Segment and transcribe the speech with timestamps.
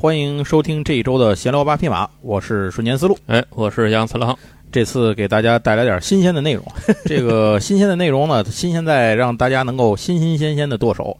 [0.00, 3.18] 欢迎收听这一周的闲聊八匹马，我是瞬间思路。
[3.26, 4.34] 哎，我是杨次郎。
[4.72, 6.64] 这次给大家带来点新鲜的内容。
[7.04, 11.14] 这个新鲜的内容呢，新鲜在让大家能够新新鲜鲜的剁手。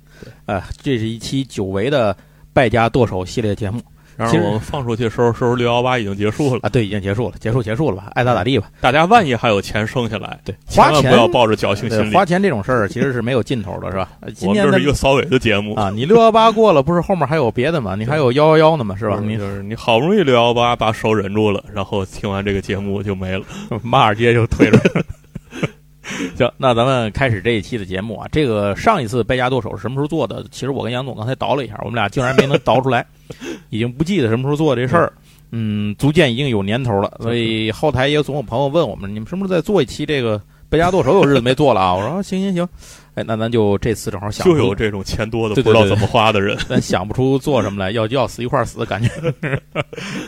[0.46, 2.16] 呃，这是一期久违的
[2.54, 3.82] 败家剁手系列节目。
[4.20, 8.68] 然后我们放出去的时候，时候六幺八已经结束了啊，对，已经结束了，结束结束了吧，爱咋咋地吧。
[8.80, 12.14] 大家万一还有钱剩下来，对，千万不要抱着侥幸心理。
[12.14, 14.10] 花钱这种事儿其实是没有尽头的，是吧？
[14.34, 17.94] 今天这是一个扫尾的节目啊，你六幺八过了，不是后面还有别的吗？
[17.96, 19.18] 你还有幺幺幺呢嘛，是吧？
[19.22, 23.44] 你就是你好不容易六幺八把手忍住了，然后听完这个节目就没了，
[23.82, 24.78] 马尔街就退了。
[26.36, 28.26] 行，那咱们开始这一期的节目啊。
[28.32, 30.44] 这个上一次败家剁手是什么时候做的？
[30.50, 33.06] 其实我跟杨总刚才倒了一下，我们俩竟然没能倒出来，
[33.70, 35.12] 已经不记得什么时候做这事儿。
[35.52, 37.18] 嗯，足见已经有年头了。
[37.20, 41.14] 所以后台也总有朋友问我们，你们什么时候再做一期这个贝加剁手？
[41.14, 41.94] 有日子没做了啊。
[41.94, 42.68] 我说 行行行，
[43.14, 49.10] 哎，那咱就这次正好想就有这种钱多的不知道怎么花的人，咱 想不出做什么来，要要死一块死的感觉，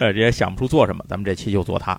[0.00, 1.96] 呃，也想不出做什么，咱们这期就做它。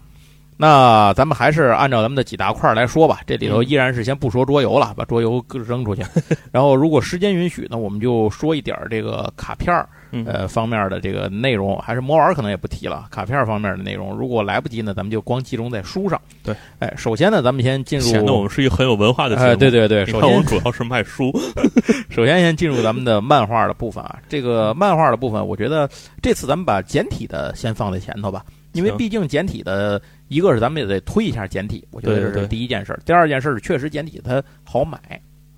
[0.57, 3.21] 那咱们还是按照咱们的几大块来说吧。
[3.25, 6.03] 这里头依然是先不说桌游了，把桌游扔出去。
[6.51, 9.87] 然后如果时间允许呢，我们就说一点这个卡片儿
[10.25, 13.07] 呃方面的这个内容，还是魔玩可能也不提了。
[13.09, 16.19] 卡片方面的内容，如果来不及呢，咱们就光集中在书上。
[16.43, 18.05] 对，哎，首先呢，咱们先进入。
[18.05, 19.55] 显得我们是一个很有文化的节目。
[19.55, 21.31] 对对对，首先我们主要是卖书。
[22.09, 24.19] 首先先进入咱们的漫画的部分啊。
[24.29, 25.89] 这个漫画的部分，我觉得
[26.21, 30.01] 这次咱们把简体的先放在前头吧，因为毕竟简体的。
[30.29, 32.99] 一个是咱们也得推一下简体，我觉得这是第一件事。
[33.05, 34.97] 第二件事儿确实简体它好买，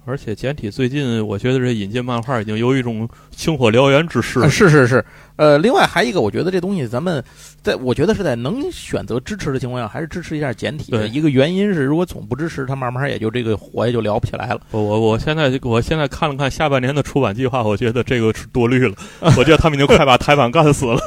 [0.05, 4.47] 而且简体最近我觉得这引进漫画已经有一种星火燎原之势。
[4.49, 5.03] 是是是，
[5.35, 7.23] 呃，另外还一个，我觉得这东西咱们
[7.61, 10.91] 在我觉得是在能选择支持的情况下，还是支持一下简体。
[10.91, 11.07] 的。
[11.07, 14.61] 一个原因是，如果总不支持，它慢慢也就这个火也就聊不起来了。
[14.71, 18.95] 我我我现在我现在看了看下半年的出版计划，我觉得这个是多虑了。
[19.37, 20.99] 我觉得他们已经快把台版干死了。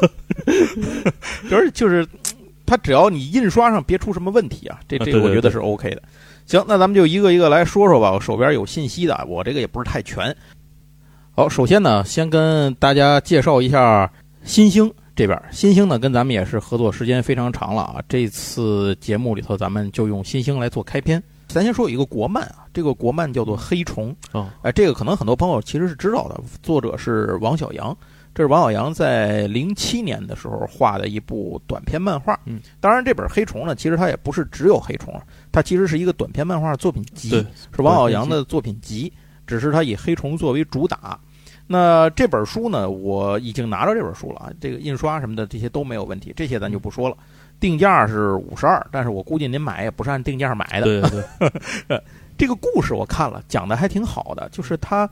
[1.49, 2.07] 就 是就是。
[2.71, 6.03] 它只要你印刷上别出什么问题啊，这这个我觉得是 OK 的。
[6.49, 8.11] 行，那咱们就一个一个来说说吧。
[8.11, 10.35] 我手边有信息的，我这个也不是太全。
[11.33, 14.11] 好，首先呢，先跟大家介绍一下
[14.45, 15.39] 新星这边。
[15.51, 18.03] 新星呢，跟咱们也是合作时间非常长了啊。
[18.09, 21.23] 这次节目里头，咱们就用新星来做开篇。
[21.49, 27.95] 咱先说有一个国漫啊，这个国漫叫做《黑虫》啊，哎，这个可能很多朋友其实是知道的，作者是王小阳。
[28.35, 32.39] 这是王小阳在零七年的时候画的一部短篇漫画。
[32.47, 35.13] 嗯，当然这本黑虫呢，其实它也不是只有黑虫，
[35.59, 37.31] 它其实是一个短篇漫画作品集，
[37.75, 39.13] 是王小阳的作品集，
[39.45, 41.19] 只是他以黑虫作为主打。
[41.67, 47.17] 那这本书呢，我已经拿着这本书了啊，这个印刷什么的这些都没有问题，这些咱就不说了。
[47.59, 50.85] 定价是五十二，但是我估计您买也不是按定价买的。
[50.85, 51.51] 对
[51.89, 52.01] 对，
[52.39, 55.11] 这个故事我看了，讲的还挺好的，就是他。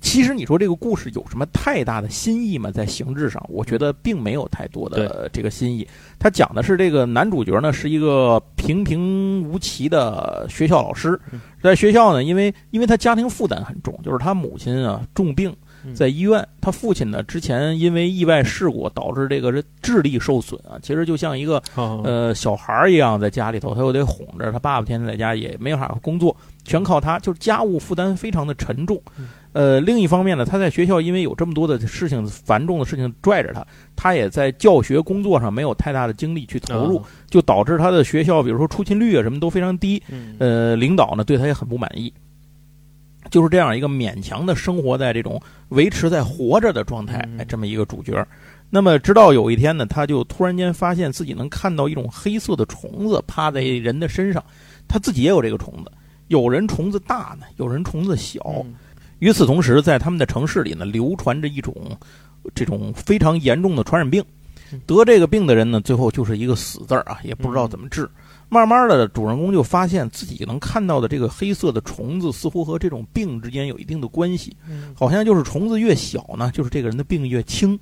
[0.00, 2.70] 其实你说这个故事有什么太大的新意吗？
[2.70, 5.86] 在形制上，我觉得并没有太多的这个新意。
[6.18, 11.18] 他讲的是这个男主角呢是一个平平无奇的学校老师，
[11.62, 15.54] 在学校呢，因为因为他家庭负担很重，就是他母亲啊重病
[15.94, 29.00] 在医院，他父亲呢之前因为意外事故导致这个智力受损啊，其实就像一个呃小孩一样，在家里头他又得哄着他爸爸，天天在家也没法工作，全靠他，就是家务负担非常的沉重。
[29.52, 40.02] 呃，另一方面呢，他在学校因为有这么多的事情繁重的事情拽着他，他也在教学工作上没有太大的精力去投入，就导致他的学校，比如说出勤率啊什么都非常低。
[40.38, 42.12] 呃，领导呢对他也很不满意，
[43.30, 48.26] 就是这样一个勉强的生活在这种维持在活着的状态，哎，这么一个主角。
[48.68, 54.42] 那么直到有一天呢，他就突然间发现自己能看到一种黑色的虫子趴在人的身上，
[54.88, 55.92] 他自己也有这个虫子，
[56.28, 58.64] 有人虫子大呢，有人虫子小。
[59.20, 61.74] 与此同时，在他们的城市里呢，流传着一种
[62.54, 64.22] 这种非常严重的传染病。
[64.84, 68.06] 得这个病的人呢，最后就是一个死字儿啊，也不知道怎么治。
[68.48, 74.56] 慢慢的，主人公就发现自己能看到的这个黑色的虫子，似乎和这种病之间有一定的关系。
[74.94, 77.76] 好像就是虫子越小呢，就是这个人的病越轻；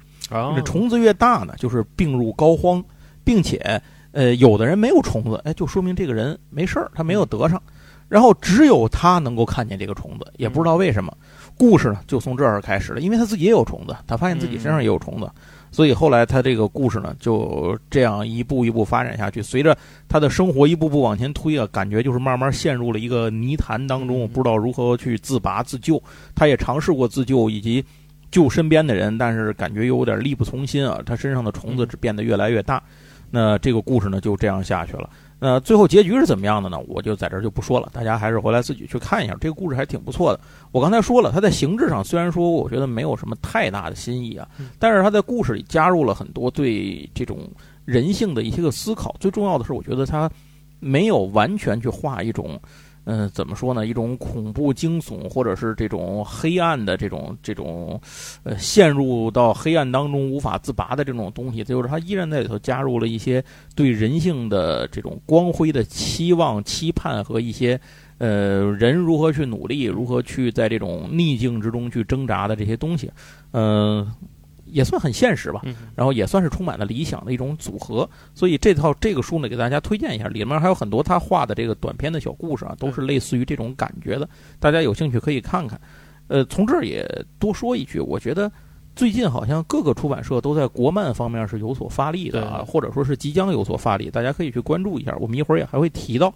[0.56, 2.82] 这虫子越大呢，就是病入膏肓，
[3.22, 3.81] 并且
[4.12, 7.60] 呃，有的人没有虫子，哎，就说明这个人没事儿，他没有得上。
[8.06, 11.12] 然后只有他能够看见这个虫子，也不知道为什么。
[11.56, 15.31] 故事呢就从这儿开始了，因为他自己也有虫子，他发现自己身上也有虫子，
[15.75, 19.43] 所以后来他这个故事呢就这样一步一步发展下去。
[19.43, 19.76] 随着
[20.09, 26.00] 他的生活一步步往前推啊，感觉就是慢慢陷入了一个泥潭当中，不知道如何去自拔自救。
[26.32, 27.85] 他也尝试过自救以及
[28.31, 31.00] 救身边的人，但是感觉又有点力不从心啊。
[31.05, 32.81] 他身上的虫子只变得越来越大。
[33.32, 35.11] 那这个故事呢就这样下去了。
[35.46, 36.79] 那最后结局是怎么样的呢？
[36.88, 39.37] 我就在这儿就不说了，大家还是回来自己去看一下。
[39.38, 40.41] 这个故事还挺不错的。
[40.73, 44.49] 我刚才说了，它在形制上虽然说我觉得没有什么太大的新意啊，
[44.79, 47.46] 但是它在故事里加入了很多对这种
[47.85, 49.14] 人性的一些个思考。
[49.20, 50.31] 最重要的是，我觉得它
[50.81, 52.58] 没有完全去画一种。
[53.05, 53.87] 嗯，怎么说呢？
[53.87, 58.01] 一种恐怖惊悚，或者是这种黑暗的这种这种，
[58.43, 67.79] 呃，陷入到黑暗当中无法自拔的这种东西，就是他依然在里头加入了一些对人性的这种光辉的期望、期盼和一些，
[68.19, 73.11] 呃，人如何去努力，如何去在这种逆境之中去挣扎的这些东西，
[73.53, 74.11] 嗯。
[74.75, 75.62] 也算很现实吧，
[75.94, 84.29] 然后也算是充满了理想的一种组合，所以这套这个书呢，给大家推荐一下，里面还有很多他画的这个短篇的小故事啊，都是类似于这种感觉的，
[84.59, 85.81] 大家有兴趣可以看看。
[86.26, 88.50] 呃，从这儿也多说一句，我觉得
[88.97, 95.17] 最近好像各个出版社都在国漫方面是有所发力的啊，或者说是即将有所发力，大家可以去关注一下。
[95.20, 96.35] 我们一会儿也还会提到。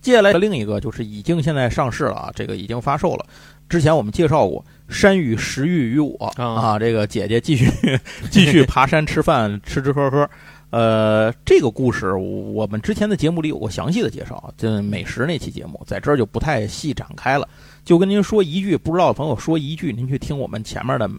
[0.00, 3.24] 接下来的另一个就是已经现在上市了啊，这个已经发售了。
[3.68, 7.66] 之前我们介绍过山与食欲于我啊，这个姐姐继续
[8.30, 10.28] 继续爬山吃饭吃吃喝喝，
[10.70, 17.48] 呃，这个故事我们之前的节目里有过详细的介绍，就美食那期节目在这儿就不太细展开了，
[17.84, 21.10] 就跟您说一句，不知道的朋友说一句，您去听我们前面的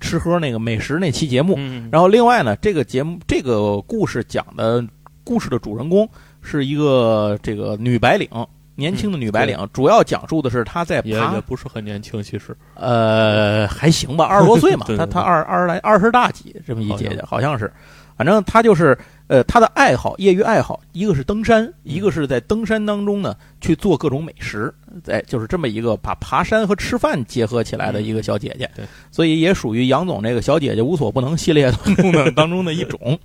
[0.00, 1.58] 吃喝那个美食那期节目。
[1.90, 4.84] 然后另外呢，这个节目这个故事讲的
[5.24, 6.08] 故事的主人公
[6.42, 8.28] 是一个这个女白领。
[8.76, 17.58] 年轻的女白领，主要讲述的是她在也也不是很年轻，其实，呃，还行吧，二十多岁嘛， 她她二二十来二十大几这么一姐姐，好像。
[17.58, 17.72] 是，
[18.16, 18.96] 反正她就是
[19.28, 24.74] 呃，她的爱好业余爱好，一个是登山，一个是在登山当中呢去做各种美食，
[25.06, 33.18] 哎，就是这么一个把爬山和吃饭结合起来的一个小姐姐，对，所以也属于杨总这个小姐姐无所不能系列当中的 当中的一种。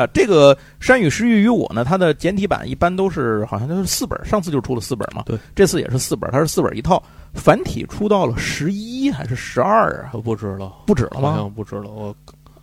[0.00, 5.22] 啊，这个《山与诗与与我》呢，它的简体版一般都是好像就是四本，上次就出了四本嘛。
[5.26, 7.02] 对，这次也是四本，它是四本一套。
[7.34, 10.12] 繁体出到了十一还是十二啊？
[10.24, 11.32] 不止了，不止了吗？
[11.32, 11.90] 好像不止了。
[11.90, 12.14] 我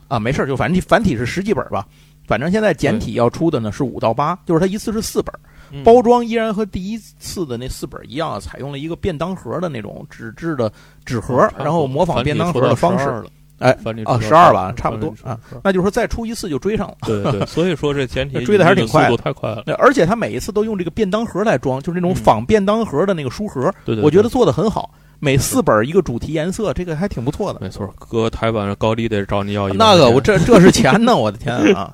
[0.07, 1.85] 啊，没事就反正繁体是十几本吧。
[2.25, 10.69] 反正现在简体要出的呢是五到八，就是它一次是四本，包装依然和第一次的那四本一样，采用了一个便当盒的那种纸质的
[11.05, 13.23] 纸盒，然后模仿便当盒的方式。
[13.59, 13.75] 哎，
[14.05, 15.39] 啊，十二吧，差不多啊。
[15.63, 16.95] 那就是说再出一次就追上了。
[17.01, 19.63] 对对，所以说这简体 追的还是挺快，速度太快了。
[19.77, 23.73] 而且他每一次都用这个便当盒来装，就是那种仿便当盒的那个书盒。
[24.03, 24.91] 我觉得做的很好。
[25.19, 27.59] 每四本一个主题颜色，这个还挺不错的。
[27.59, 29.75] 没错，搁台版高低得找你要一。
[29.75, 31.91] 那个我这这是钱呢， 我的天啊！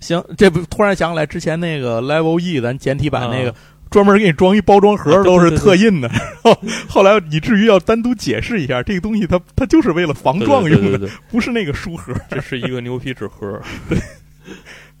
[0.00, 3.54] 行，这不突然想起来之前那个 Level E 咱简体版那个。
[3.90, 6.08] 专门给你装一包装盒，都是特印的。
[6.08, 13.60] 然 后后来以至于要单独解释一下，这个东西它它就是为了防撞用的，不是那个书盒，这是一个牛皮纸盒。
[13.88, 13.98] 对，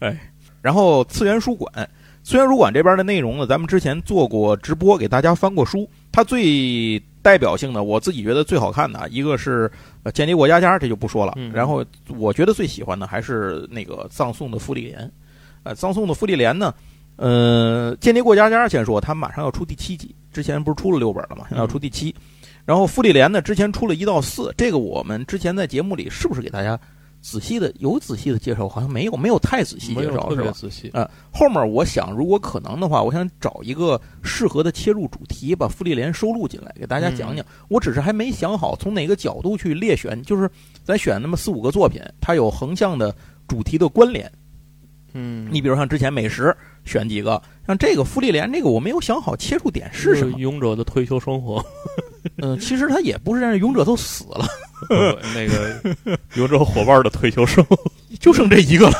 [0.00, 0.32] 哎，
[0.62, 1.72] 然后次元书馆，
[2.22, 5.88] 次元书馆这边的内容呢，咱们之前做过直播，给大家翻过书。
[6.10, 9.70] 它最代表性的，我自己觉得最好看的一个是
[10.10, 11.34] 《间谍过家家》，这就不说了。
[11.52, 11.84] 然后
[12.16, 15.10] 我觉得最喜欢的还是那个葬送的芙丽莲。
[15.64, 16.72] 呃，葬送的芙丽莲呢？
[17.18, 21.44] 呃，间谍过家家先说，他马上要出第七集，之前不是出了六本了吗？
[21.48, 22.14] 现在要出第七。
[22.64, 26.78] 然后傅丽莲呢，之前出了一到四，这个我们之前在节目里是不是给大家
[27.20, 28.68] 仔细的有仔细的介绍？
[28.68, 30.52] 好像没有，没有太仔细介绍，是吧？
[30.52, 30.90] 仔细。
[30.94, 37.44] 呃，后面我想，如果可能的话，我想找一个适合的切入主题，把傅丽莲收录进来，给大家讲讲。
[37.68, 40.48] 我只是还没想好从哪个角度去列选，就是
[40.84, 43.12] 咱选那么四五个作品，它有横向的
[43.48, 44.30] 主题的关联。
[45.18, 46.54] 嗯，你比如像之前美食。
[46.84, 50.38] 选几个，像这个傅丽莲，这个我没有想好切入点是什么。
[50.38, 51.62] 勇者的退休生活，
[52.40, 54.46] 嗯，其实他也不是，勇者都死了。
[55.34, 57.76] 那个 勇者伙伴的退休生活
[58.18, 58.96] 就剩这一个了，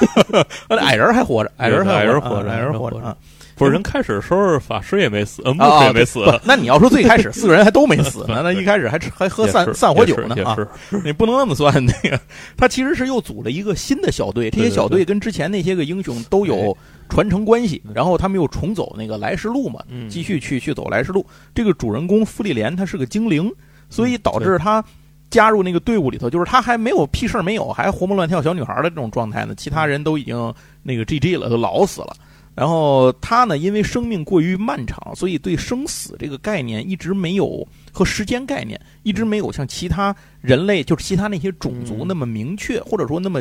[0.76, 3.16] 矮人还活着，矮人矮人活着，矮人活着啊。
[3.58, 6.20] 不是人开始的时候法师也没死，牧师也没死。
[6.44, 10.56] 那你要说最开始 四个人还都没死呢，那一开始还还喝散散伙酒呢啊！
[11.04, 12.20] 你不能那么算那个。
[12.56, 16.76] 他其实是又组了一个新的小队，这些小队跟之前那些个英雄都有
[17.08, 21.26] 传承关系，然后他们又重走那个来时路嘛，继续去去走来时路。
[21.54, 23.50] 这个主人公傅丽莲她是个精灵，
[23.90, 24.84] 所以导致他
[25.30, 29.54] 加入那个队伍里头，就是他还没有屁事儿没有，还活蹦乱跳小女孩的这种状态呢。
[29.56, 32.16] 其他人都已经那个 GG 了，都老死了。
[32.58, 43.40] 然后他呢，因为生命过于漫长，所以对生死这个概念一直没有和时间概念一直没有像其他人类，就是其他那些种族那么明确，或者说那么，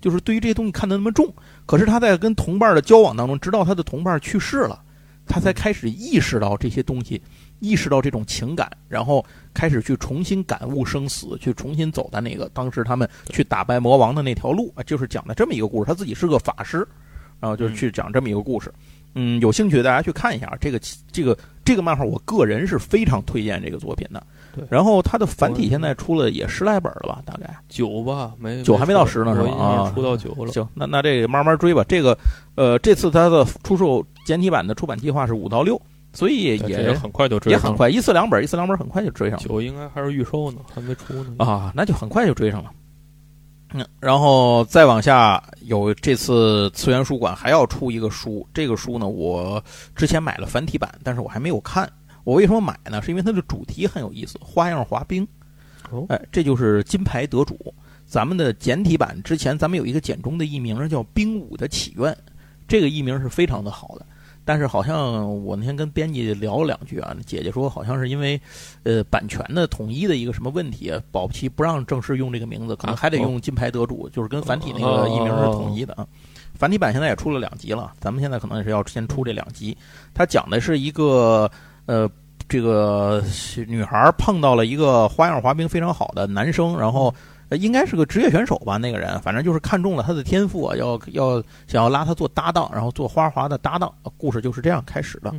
[0.00, 1.30] 就是对于这些东西看得那么重。
[1.66, 4.82] 可是他在跟同伴的交往当中，直到他的同伴去世了，
[5.26, 7.20] 他才开始意识到这些东西，
[7.60, 9.22] 意识到这种情感，然后
[9.52, 15.86] 开始去重新感悟生死，去重新走的那个当时他们去打败魔王的那条路啊，就是讲的这么一个故事。
[15.86, 16.88] 他自己是个法师。
[17.40, 18.72] 然后就是去讲这么一个故事。
[19.18, 20.78] 嗯，有兴趣的大家去看一下这个
[21.10, 24.22] 这个这个漫画，我个人是非常推荐这个作品的。
[24.54, 29.50] 对，然后它的繁体现在出了也十来本了吧，大概九吧，没九还没到十呢，是吧？
[29.52, 30.52] 啊，出到九了。
[30.52, 31.82] 行，那那这个慢慢追吧。
[31.88, 32.16] 这个
[32.56, 35.80] 呃，这次它的出售简体版的出版计划是五到六，
[36.12, 39.44] 所以也很快就追，也很快，一次两本，一次两本，很快就追上了。
[39.46, 41.36] 九应该还是预售呢，还没出呢。
[41.38, 42.70] 啊，那就很快就追上了。
[43.76, 49.62] 嗯，然后再往下有这次次元书馆还要出一个书，这个书呢，我
[49.94, 51.90] 之前买了繁体版，但是我还没有看。
[52.24, 53.02] 我为什么买呢？
[53.02, 55.26] 是因为它的主题很有意思，花样滑冰。
[55.90, 57.74] 哦，哎，这就是金牌得主。
[58.06, 62.12] 咱们的简体版之前咱们有一个简中的译名叫《冰舞的起源》，
[62.66, 64.06] 这个译名是非常的好的。
[64.46, 68.40] 但是好像我那天跟编辑聊了两句啊，姐姐说好像是因为，
[68.84, 76.06] 呃，版权的统一的一个什么问题，保不齐不让正式用这个名字，可能还得用金牌得主，就是跟繁体那个译名是统一的啊。
[76.54, 79.76] 繁体版现在也出了两集了，咱们现在可能也是要先出这两集。
[80.14, 81.50] 它讲的是一个
[81.86, 82.08] 呃，
[82.48, 83.20] 这个
[83.66, 87.12] 女孩碰到了一个花样滑冰非常好的男生，然后。
[87.48, 88.76] 呃，应该是个职业选手吧？
[88.76, 93.92] 那个人，反正就是看中了他的天赋啊，要要想要拉他做搭档，然后做花滑的搭档。
[94.16, 95.32] 故事就是这样开始的。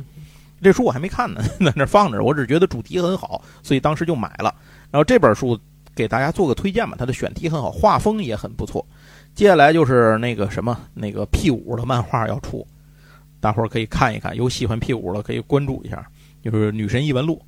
[0.62, 2.22] 这书我还没看呢， 在那放着。
[2.22, 4.54] 我只觉得主题很好，所以当时就买了。
[4.90, 5.58] 然后这本书
[5.94, 8.84] 给大家做个推荐吧，它的选题很好，画风也很不错。
[9.34, 12.66] 接下来就是那个什么，那个 P 五的漫画要出，
[13.38, 14.34] 大伙儿可以看一看。
[14.34, 16.04] 有喜欢 P 五的可以关注一下，
[16.42, 17.40] 就是《女神异闻录》。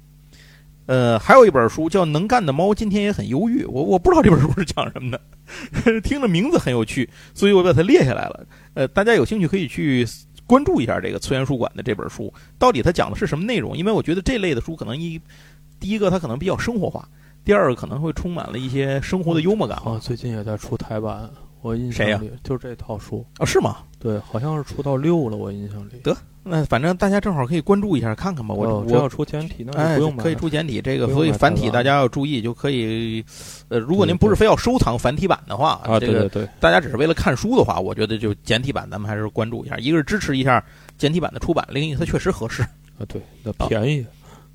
[0.91, 5.21] 呃，还有一本书叫《能干的猫今天也很忧郁》，我我不知道这本书是讲什么的，
[6.03, 8.45] 听着名字很有趣，所以我把它列下来了。
[8.75, 10.05] 呃，大家有兴趣可以去
[10.49, 13.77] 关注一下这个次元书馆的这本书，到底它讲的是什么内容？
[13.77, 15.21] 因为我觉得这类的书可能一
[15.79, 17.09] 第一个它可能比较生活化，
[17.45, 19.79] 第二个可能会充满了一些生活的幽默感。
[19.85, 21.31] 啊，最近也在出台版，
[21.61, 23.77] 我印象里就是这套书啊，是吗？
[24.01, 26.01] 对，好像是出到六了，我印象里。
[26.03, 26.17] 得。
[26.43, 28.55] 那反正大家正好可以关注一下看看吧。
[28.55, 30.81] 我我要出简体，那不用可以出简体。
[30.81, 33.23] 这个所以繁体大家要注意，就可以。
[33.69, 39.77] 呃，如果您不是非要收藏繁体版的话，啊，这个对，大家只是为了看书的话，我觉得就简体版咱们还是关注一下。
[39.77, 40.65] 一个是支持一下
[40.97, 44.05] 简体版的出版，另一个它确实合适啊，对，那便宜。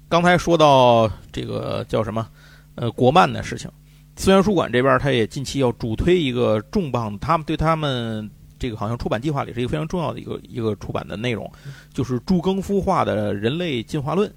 [0.09, 2.27] 刚才说到这个叫什么
[2.73, 3.69] 呃国漫的事情，
[4.15, 8.27] 资源书馆这边他也近期要主推一个重磅，他们对他们。
[8.65, 11.47] 这个好像出版计划里是一个非常重要的一个一个出版的内容，
[11.93, 14.27] 就是朱更夫画的《人类进化论》。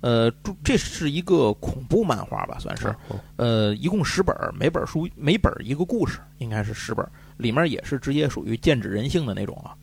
[0.00, 2.94] 呃，朱这是一个恐怖漫画吧，算是。
[3.36, 7.06] 呃，一共十本，每本书每本一个故事，应该是十本。
[7.36, 9.76] 里面也是直接属于剑指人性的那种啊。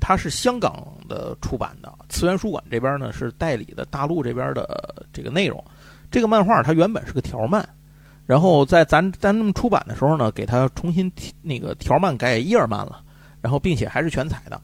[0.00, 5.62] 它是香港的出版的，次元书馆这边呢是代理的大陆这边的这个内容。
[6.10, 7.68] 这个漫画它原本是个条漫，
[8.26, 11.10] 然后在咱咱们出版的时候呢，给它重新
[11.42, 13.02] 那个条漫改页漫了。
[13.44, 14.58] 然后，并且还是全彩的，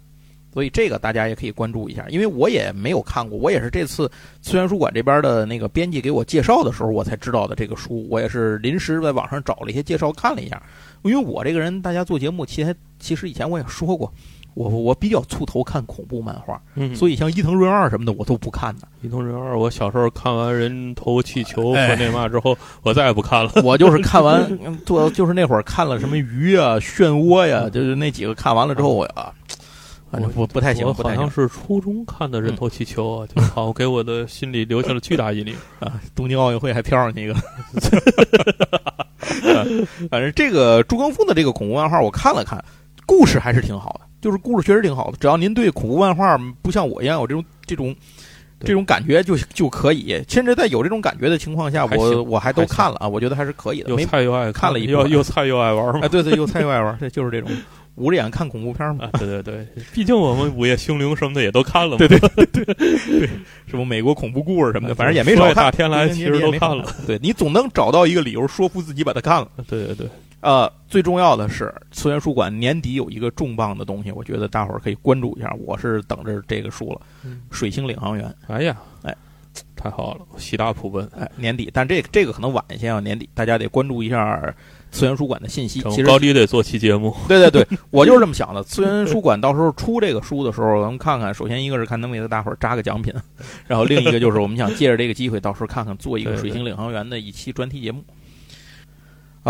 [0.55, 2.09] 所以这个大家也可以关注一下。
[2.09, 4.11] 因为我也没有看过，我也是这次
[4.41, 8.09] 次元书馆这边的那个编辑给我介绍的时候，我才知道的这个书。
[8.09, 10.63] 我也是临时在网上找了一些介绍看了一下。
[11.03, 14.11] 因为我这个人，大家做节目，其实其实以前我也说过。
[14.55, 16.61] 我我比较粗头看恐怖漫画，
[16.95, 18.89] 所以像伊藤润二什么的我都不看的。
[19.03, 23.53] 伊藤润二，我小时候看完《人头气球》和那嘛之后，我再也不看了。
[23.65, 29.33] 我就是看完 做，就是那会儿看了什么鱼啊、漩涡呀，就是那几个看完了之后，我啊，
[30.11, 30.87] 反正不不太行。
[30.87, 36.01] 我好像是初中看的《人头气球》啊，就好给我的心里留下了巨大阴影 啊！
[36.15, 37.35] 东京奥运会还飘上去一个。
[40.11, 42.63] 反正这个朱刚峰的这个恐怖漫画我看了看，
[43.07, 44.10] 故事还是挺好的。
[44.21, 47.95] 就是故事确实挺好的，只要您对恐怖漫画不像我一样有这种这种
[48.61, 50.23] 这种感觉就就可以。
[50.29, 53.91] 甚至在有这种感觉的情况下，我我还都看了啊，我觉得还是可以的。
[53.91, 56.01] 又菜又爱看了一又又菜又爱玩嘛？
[56.03, 57.51] 哎， 对对，又菜又爱玩，这 就是这种
[57.97, 59.09] 捂着眼看恐怖片嘛。
[59.19, 61.99] 对对对，毕竟我们午夜凶铃什么的也都看了嘛。
[61.99, 63.29] 对对对对，
[63.67, 65.55] 什么美国恐怖故事什么的，反正也没少看。
[65.55, 66.85] 大天来其实都看了。
[67.07, 69.49] 对你总能找到一个理由说服自己把它看了。
[69.67, 70.07] 对对对。
[70.41, 75.55] 呃，最重要的是，次元书馆年底有一个重磅的东西，我觉得大伙儿可以关注一下。
[75.61, 77.01] 我是等着这个书了，
[77.51, 78.27] 《水星领航员》。
[78.47, 79.15] 哎呀，哎，
[79.77, 81.07] 太好了，喜大普奔。
[81.15, 84.55] 哎，年底，但这这个可能晚一些啊，年底大家得关注一下
[84.91, 85.83] 次元书馆的信息。
[85.83, 87.15] 其实高低得做期节目。
[87.29, 88.63] 对对对，我就是这么想的。
[88.63, 91.35] 次元书馆到时候出这个书的时候，咱们看看。
[91.35, 93.13] 首先一个是看能给大伙儿扎个奖品，
[93.67, 98.03] 然后另一个就是我们想借着这个机会，到时候看看做一个《水星领航员》的一期专题节目。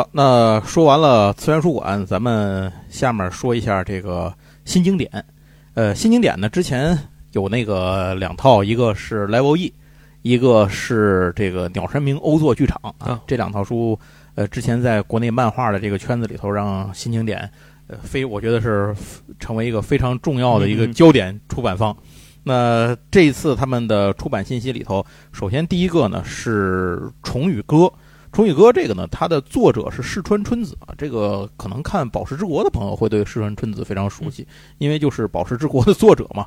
[0.00, 4.33] 好，那说完了次元书馆，咱们下面说一下这个
[4.64, 5.11] 新经典。
[5.75, 6.99] 呃，新经典呢，之前
[7.33, 9.71] 有那个两套，一个是 Level E，
[10.23, 13.21] 一个是这个鸟山明欧作剧场啊。
[13.26, 13.99] 这两套书，
[14.37, 17.38] 呃，之前在国内漫画的这个圈子里头，让新经典
[17.87, 18.97] 呃，非我觉得是
[19.38, 21.95] 成为一个非常重要的一个焦点出版方。
[22.42, 27.76] 那这一次他们的出版信息里头，首先第一个呢是《虫语歌》。
[28.33, 30.95] 《虫语歌》这个呢，它的作者是世川春子啊。
[30.97, 34.47] 这个可能看《宝石之国》的朋友会对世川春子非常熟悉，
[34.79, 36.47] 因为就是《宝石之国》的作者嘛。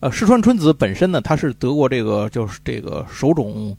[0.00, 3.74] 呃，世川春子本身呢，他是得过这个就是这个手冢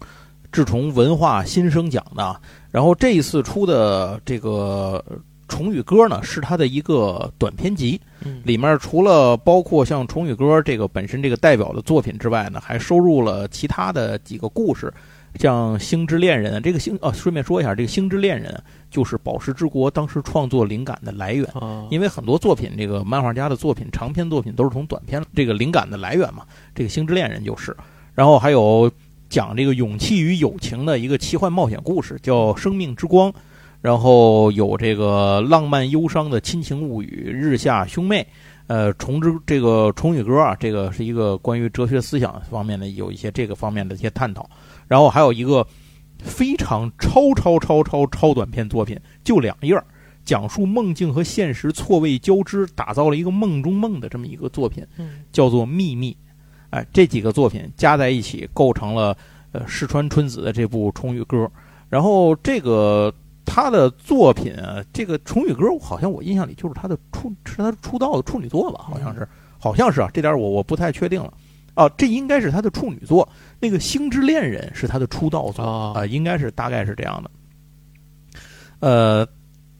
[0.51, 2.35] 治虫文化新生奖的。
[2.71, 5.03] 然后这一次出的这个
[5.47, 14.91] 《虫语歌》呢，是他的一个短篇集，嗯里面除了包括像《虫语歌》这个本身这个代表的作品之外呢，还收录了其他的几个故事，
[15.39, 18.51] 像《星之恋人》这个星哦，顺便说一下，这个《星之恋人》
[18.89, 21.45] 就是《宝石之国》当时创作灵感的来源。
[21.53, 26.43] 啊，因为很多作品，这个漫画家的作品、长篇作品都是从短篇这个灵感的来源嘛。
[26.73, 27.75] 这个《星之恋人》就是，
[28.13, 28.89] 然后还有
[29.29, 33.29] 讲这个勇气与友情的一个奇幻冒险故事，叫《生命之光》，
[33.81, 38.21] 然后有这个浪漫忧伤的亲情物语《日下兄妹》。
[38.67, 44.49] 呃，虫之这个虫语歌啊，这个是一个关于哲学思想方面的有一些这个方面的一些探讨，
[44.87, 45.65] 然后还有一个
[46.19, 49.83] 非常超超超超超短篇作品，就两页儿，
[50.23, 56.11] 讲述梦境和现实错位交织，打造了一个梦中梦的这么一个作品，嗯叫做《秘密》。
[56.71, 59.15] 哎，这几个作品加在一起，构成了
[59.51, 61.37] 呃石川春子的这部《虫语歌》。
[61.87, 63.13] 然后这个
[63.45, 69.27] 他的作品啊，这个《虫语歌》好像我印象里就是他的出是他出道的处女作吧，好像是，
[69.59, 71.31] 好像是啊，这点我我不太确定了。
[71.75, 73.27] 啊，这应该是他的处女作，
[73.59, 77.29] 那个《星之恋人》是他的出道作啊啊，应该是大概是这样的。
[78.79, 79.27] 呃，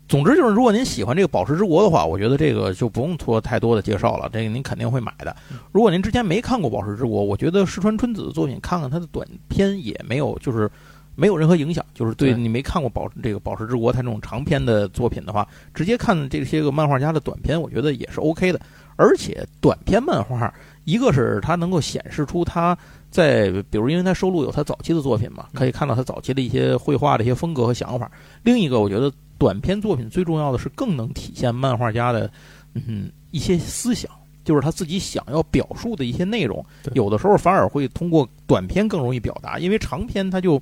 [0.08, 5.36] 总之就是，如果您喜欢这个《宝石之国》的话，我觉得这个就不用做太多的介绍了，这个您肯定会买的。
[5.72, 10.70] 如果您之前没看过《宝石之国》，我觉得石川春子的作品看看他的短片也没有，就是
[11.16, 11.86] 没有任何影响。
[11.94, 18.60] 就是对对你没看过宝这个《宝石之国》他这种长篇的作品的话，直接看这些个漫画家的短片，我觉得也是 OK 的。
[18.98, 20.54] 而且短篇漫画，
[20.86, 22.78] 一个是它能够显示出他
[23.12, 28.10] 在，比如因为他收录有他早期的作品嘛，可以看到他早期的一些绘画的一些风格和想法。
[28.44, 32.30] 另一个，我觉得短篇作品最重要的是更能体现漫画家的
[32.74, 34.10] 嗯一些思想，
[34.44, 36.64] 就是他自己想要表述的一些内容。
[36.94, 40.62] 有的时候反而会通过短篇更容易表达，因为长篇它就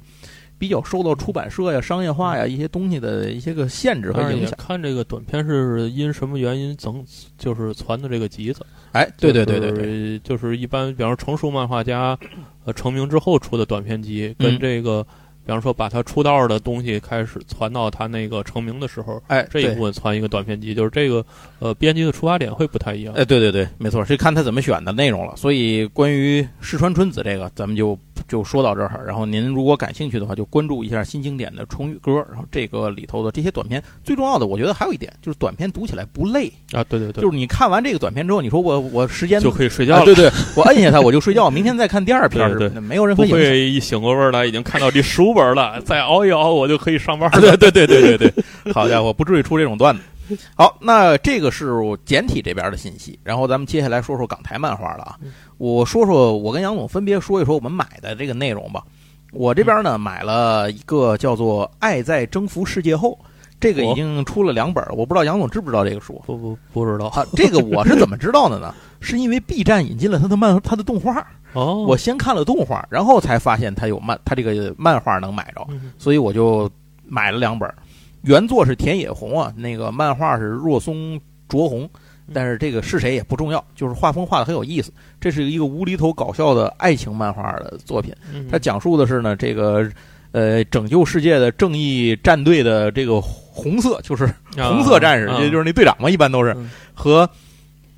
[0.58, 4.56] 比较受到出版社呀、商业化呀一些东西的一些个限制和影响。
[4.58, 7.04] 看这个短片是因什么原因增，
[7.38, 8.66] 就是传的这个集子。
[8.94, 12.18] 哎，对对对对对，对，就是一般，比方说成熟漫画家，
[12.64, 15.04] 呃，成名之后出的短篇集，跟嗯这个，
[15.44, 21.26] 比方说把他出道的东西开始传到他那个成名的时候，哎，这一部分传一个短篇集，就是这个
[21.58, 23.16] 呃编辑的出发点会不太一样。
[23.16, 25.36] 哎，对对对，没错，是看他怎么选的内容了。
[25.36, 29.04] 所以关于石川春子这个，咱们就就说到这儿。
[29.06, 32.12] 然后您如果感兴趣的话，就关注一下新经典的《虫语歌》。
[32.30, 36.52] 然后这个里头的这些短片，最重要的，我觉得还有一点就是短片读起来不累。
[36.72, 43.40] 啊，对对对，就是你看完这个短片之后，你说我我时间就可以睡觉了，啊对对，我摁下它我就睡觉，明天再看第二 篇儿，对对没有任不何影响。
[43.40, 47.40] 会一醒过味儿来已经看到第十五本了，再熬一熬我就可以上班了。
[47.42, 48.32] 对对对对对
[48.64, 50.02] 对，好家伙，不至于出这种段子。
[50.56, 51.72] 好，那这个是
[52.06, 55.18] 简体这边的信息，然后咱们接下来说说港台漫画了啊。
[55.58, 58.84] 我说说我跟杨总分别说一说我们买的这个内容吧。
[59.32, 63.18] 我这边呢买了一个叫做《爱在征服世界后》，
[63.60, 67.26] 这个已经出了两本了，我不知道杨总知不知道这个书不不不知道啊？
[67.36, 68.74] 这个我是怎么知道的呢？
[69.00, 75.66] 是因为 B 站引进了他的漫他的动画，哦，我先看了动画，然后才发现他有漫他这个漫画能买着。
[75.70, 76.70] 嗯所以我就
[77.06, 77.76] 买了两本儿。
[78.24, 81.90] 原作是田野红啊，那个漫画是若松卓弘，
[82.34, 84.92] 但是这个是谁也不重要，就是画风画的很有意思。
[85.22, 89.90] 这是一个无厘头搞笑的爱情漫画的作品，嗯它讲述的是呢这个
[90.32, 94.26] 呃拯救世界的正义战队的这个红色，就是
[94.58, 97.30] 红色战士，啊也就是那队长嘛，一般都是嗯和。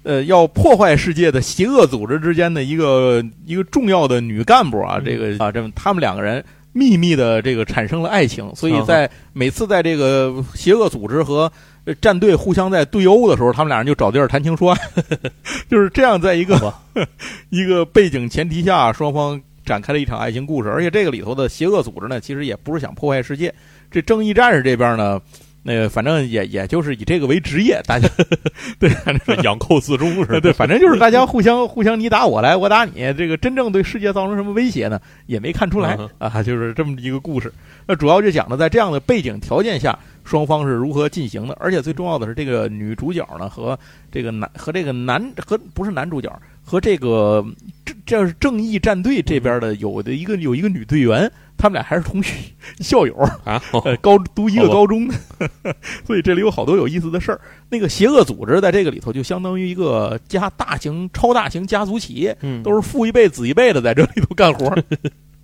[0.08, 6.46] 呃，要破坏世界的邪恶组织之间的一个一个重要的女干部啊，嗯这个啊，这么他们两个人
[6.78, 11.50] 秘密的这个产生了爱情，所以啊在每次在这个邪恶组织和
[11.86, 14.82] 呃战队互相在对殴的时候，他们俩人就找地儿谈情说爱，
[15.72, 16.74] 就是这样，在一个
[17.50, 20.70] 一个背景前提下，双方展开了一场爱情故事。
[20.70, 23.56] 而且这个里头的邪恶组织呢，其实也不是想破坏世界，
[23.90, 25.22] 这正义战士这边呢。
[25.68, 28.08] 那个反正也也就是以这个为职业，大家
[28.78, 30.38] 对，反正养寇自重是吧？
[30.40, 35.02] 对，反正就是大家互相互相你打我来，我打你，这个真正对世界造成什么威胁呢？
[35.26, 37.52] 也没看出来嗯啊，就是这么一个故事。
[37.88, 43.78] 那主要就讲的在这样的背景条件下，双方是如何进行的，而且最重要的是，这个女主角呢和
[44.12, 46.32] 这个男和这个男和不是男主角
[46.66, 47.46] 和这个
[47.86, 52.34] 这这是正义战队这边的有的一个有一个女队员，他们俩还是同学
[52.80, 55.14] 校友，啊，呃，高读一个高中的，
[56.06, 57.40] 所以这里有好多有意思的事儿。
[57.70, 64.84] 那个邪恶组织在这个里头就相当于一个家大型、超大型家族企业，嗯，都是父一辈子一辈的在这里头干活儿，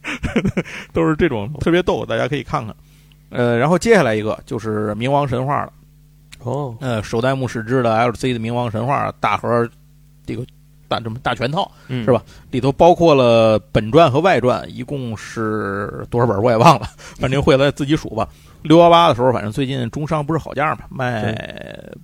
[0.91, 2.75] 都是这种特别逗，大家可以看看。
[3.29, 5.73] 呃，然后接下来一个就是冥王神话了，
[6.39, 9.69] 哦，呃，首代目史之的 LC 的冥王神话大盒
[10.25, 10.43] 这个
[10.91, 12.21] 大这么大全套嗯是吧？
[12.51, 18.27] 里头包括了本传和外传，一共是多少本我也忘了，反正回来自己数吧。
[18.63, 21.35] 六幺八的时候，反正最近中商不是好价嘛，卖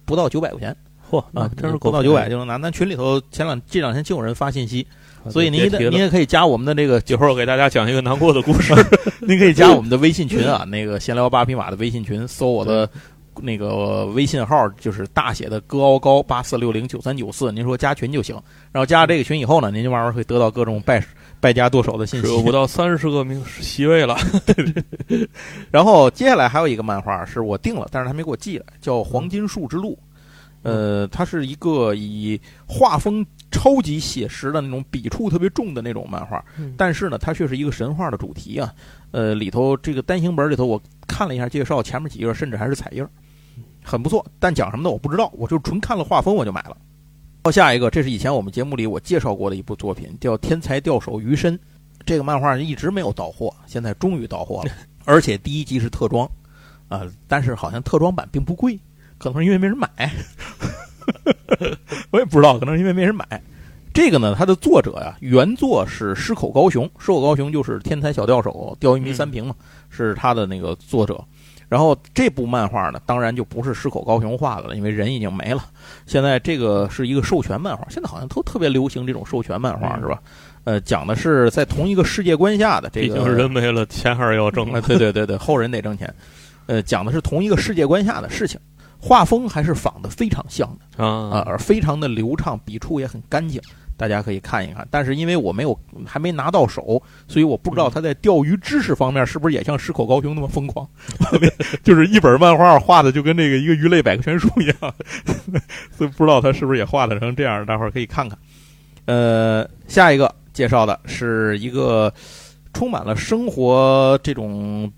[0.06, 0.76] 不到九百块钱
[1.12, 1.23] 嚯，
[1.56, 2.58] 真是不到九百就能拿。
[2.58, 4.86] 咱群里头前两这两天就有人发信息，
[5.23, 8.73] 啊所以您您也可以加我们的这个一会儿我给大家讲一个难过的故事。
[9.21, 12.89] 您可以加 我们的微信群啊，那个闲聊八匹马的微信群，搜我的
[13.41, 18.36] 那个微信号，就是大写的戈奥高八四六零九三九四，您说加群就行。
[18.71, 21.04] 然后加了这个群以后呢，您就慢慢会得到各种败
[21.39, 22.52] 败家剁手的信息有不。
[22.52, 24.17] 到三十个名席位了。
[25.71, 29.93] 然后接下来还有一个漫画是我定了，但是他没给我寄来，叫《黄金树之路》。
[30.63, 38.73] 呃，它是一个以画风超级写实的那种笔触特别重的那种漫画，嗯但是呢，它却是一个神话的主题啊。
[39.12, 43.08] 呃，里头这个单行本里头，我看了一下介绍，前面几页甚至还是彩页，
[43.88, 44.26] 很不错。
[44.39, 46.76] 但讲什么的我不知道，我就纯看了画风我就买了。
[47.43, 51.58] 到下一个，这是以前我们节目里我介绍过的一部作品，叫《天才钓手鱼身》。
[52.06, 54.71] 这个漫画一直没有到货，现在终于到货了，
[55.06, 56.30] 而且第一集是特装，
[56.88, 58.80] 啊、但是好像特装版并不贵，
[59.17, 59.89] 可能是因为没人买，
[62.12, 63.26] 我也不知道，可能是因为没人买。
[63.93, 69.56] 这个呢，它的作者呀，原作是狮口高雄，狮口高雄就是《天才小钓手》钓鱼迷三平嘛，
[69.89, 71.21] 是他的那个作者。
[71.69, 75.65] 然后这部漫画呢，当然就不是矢口高雄画的了，因为人已经没了。
[76.06, 80.21] 现在这个是一个授权漫画，现在好像都特别流行这种授权漫画，嗯是吧？
[80.63, 84.82] 呃，讲的是在同一个世界观下的这个，毕竟人没了，钱还是要挣啊，的。
[84.88, 86.13] 对对对对，后人得挣钱。
[86.65, 88.60] 呃，讲的是同一个世界观下的事情，
[88.99, 93.62] 画风还是仿的非常像的啊，啊，而非常的流畅，笔触也很干净，
[93.97, 94.88] 大家可以看一看。
[94.89, 100.88] 但是因为我没有还没拿到手，所以我不知道他在钓鱼知识方面是不是也像石口高雄那么疯狂，
[101.83, 104.93] 就是一本漫画画的就跟那个一个鱼类百科全书一样，
[105.91, 108.38] 所以不知道他是不是也画的成这样，大伙儿可以看看。
[109.05, 112.13] 呃，下一个介绍的是一个
[112.73, 114.91] 充满了生活这种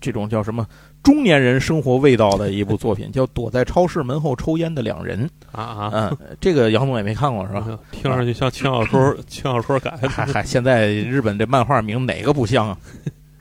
[0.00, 0.66] 这种叫什么
[1.02, 5.26] 中年人生活味道的一部作品，叫《躲在超市门后抽烟的两人》。
[5.50, 7.78] 啊啊，嗯，这个杨总也没看过是吧？
[7.90, 10.08] 听上去像轻小说，轻小说改的。
[10.08, 12.78] 还还现在日本这漫画名哪个不像啊？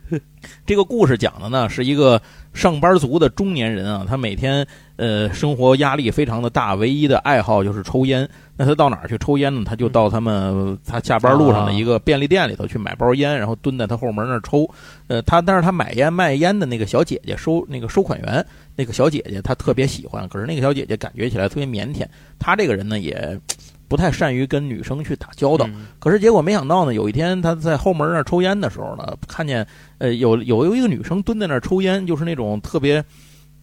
[0.65, 2.19] 这个故事讲的呢是一个
[2.53, 4.65] 上班族的中年人啊，他每天
[4.99, 8.27] 呃生活压力非常的大，唯一的爱好就是抽烟。
[8.57, 9.63] 那他到哪儿去抽烟呢？
[9.65, 14.69] 他就到他们他下班路上的一个便利店里头去买包烟，然后蹲在他后门那儿抽。
[15.07, 22.05] 呃，他但是他买烟卖烟的那个小姐姐收那个收款员那个小姐姐，他特别喜欢，可是那个小姐姐感觉起来特别腼腆。
[22.37, 23.39] 他这个人呢也
[23.87, 25.65] 不太善于跟女生去打交道。
[25.69, 29.65] 嗯可是结果没想到呢，有一天他在后门那儿抽烟的时候呢，看见
[29.99, 33.01] 呃有有有一个女生蹲在那儿抽烟，就是那种特别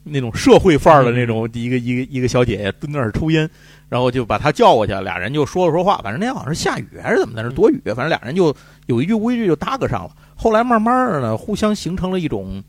[0.08, 3.48] 那种社会范儿的那种一个一个一个小姐姐蹲那儿抽烟，
[3.88, 8.54] 然后就把她叫过去，俩人就说了说话，反正那天好像是下雨还是怎么的，是躲雨，反正俩人就
[8.86, 10.10] 有一句无一句就搭个上了。
[10.36, 12.62] 后来慢慢的呢，互相形成了一种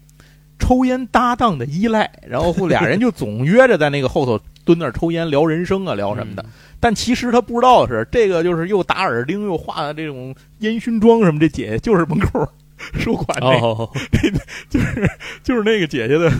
[0.57, 6.43] 抽烟搭档的依赖，然后俩人就总约着在那个后头蹲那儿抽烟聊人生啊，聊什么的。
[6.79, 12.47] 但其实他不知道的是，这个就是又打耳钉又画的这种烟熏妆什么，这姐姐就是门口
[12.93, 13.89] 收款那个，哦，
[14.69, 15.09] 就是
[15.43, 16.31] 就是那个姐姐的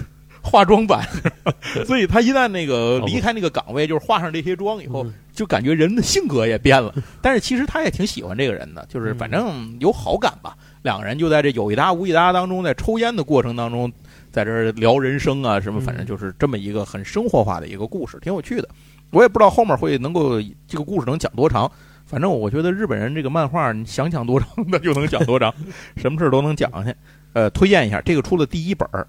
[0.48, 1.06] 化妆版，
[1.86, 6.92] 所以他一旦那个离开那个岗位，就是化上这些妆以后，嗯就感觉人的性格也变了。
[7.22, 10.56] 但是其实他也挺喜欢这个人的，就是嗯反正有好感吧。
[10.82, 13.92] 两个人就在这有一搭无一搭当中，在抽烟的过程当中，
[14.32, 18.70] 在这儿聊人生啊什么，嗯反正就是这么一个很生活化的一个故事，挺有趣的。
[19.12, 21.70] 我也不知道后面会能够这个故事能讲多长，
[22.06, 25.54] 反正我觉得日本人这个漫画，你想讲多长那就能讲多长，
[25.98, 26.96] 什么事儿都能讲去。
[27.34, 29.08] 呃，推荐一下，这个出了第一本儿，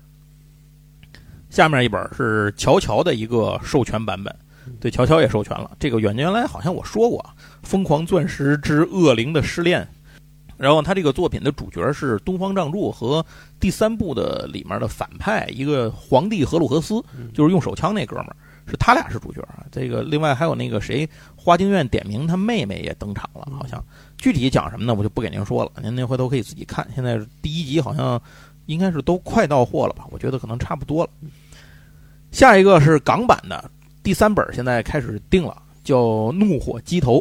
[1.50, 4.34] 下面一本是乔乔的一个授权版本，
[4.80, 5.70] 对，乔乔也授权了。
[5.78, 7.24] 这个原原来好像我说过，
[7.66, 9.82] 《疯狂钻石之恶灵的失恋》。
[10.58, 13.24] 然后他这个作品的主角是东方仗助和
[13.61, 17.00] 第三部的里面的反派一个皇帝荷鲁荷斯，
[17.32, 19.64] 就是用手枪那哥们儿，是他俩是主角啊。
[19.70, 23.80] 这个另外还有那个谁，花京院点名他妹妹也登场了，好像
[24.16, 26.84] 具体讲什么呢，我就不给您说了，您您回头可以自己看。
[26.92, 28.20] 现在第一集好像
[28.68, 31.11] 应该是都快到货了吧，我觉得可能差不多了。
[32.31, 33.70] 下一个是港版的
[34.02, 35.96] 第三本，现在开始定了，叫
[36.33, 37.16] 《怒火鸡头》，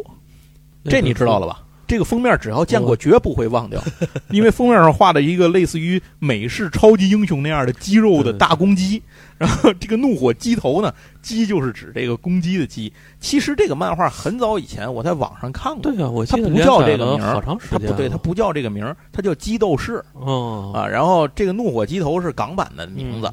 [0.84, 1.64] 这你知道了吧？
[1.86, 3.82] 这个封面只要见过，绝不会忘掉，
[4.28, 9.02] 因为封面上画的一个类似于美式超级英雄那样的肌肉的大公鸡，
[9.38, 12.92] 然后这个怒火鸡头呢，鸡就是指这个公鸡的鸡。
[13.20, 20.86] 其实这个漫画很早以前我在网上看过，对啊，我它不叫这个名好长时间，它不对，它不叫这个名儿，它叫鸡斗士哦啊。
[20.86, 23.32] 然后这个怒火鸡头是港版的名字。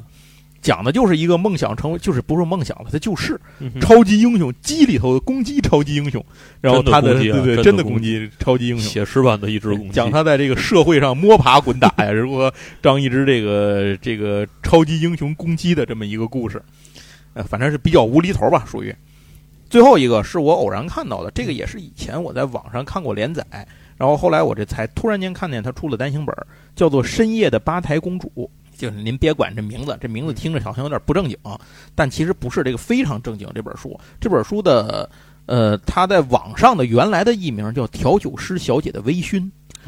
[0.66, 3.40] 讲的就是一个梦想成为，就是不是梦想了，他就是
[3.80, 6.24] 超级英雄鸡里头的公鸡超级英雄，
[6.60, 8.28] 然后他的对对真的攻击。
[8.40, 16.60] 超级英雄，写实版的一只公鸡，讲他在这个社会上摸爬滚打呀，如何当一只这个这个超级英雄攻击的这么一个故事，
[17.34, 18.92] 呃，反正是比较无厘头吧，属于。
[19.70, 23.46] 最后一个是我偶然看到的，这个也是以前我在网上看过连载，
[23.96, 26.34] 然后后来我这才突然间看见他出了单行本，
[26.74, 28.32] 叫做《深夜的吧台公主》。
[28.76, 31.36] 就是您别管这名字，这名字听着好像有点不正经，
[31.94, 33.48] 但其实不是这个非常正经。
[33.54, 35.08] 这本书，这本书的
[35.46, 39.40] 呃，它在网上的原来的译名叫《调酒师小姐的微醺》，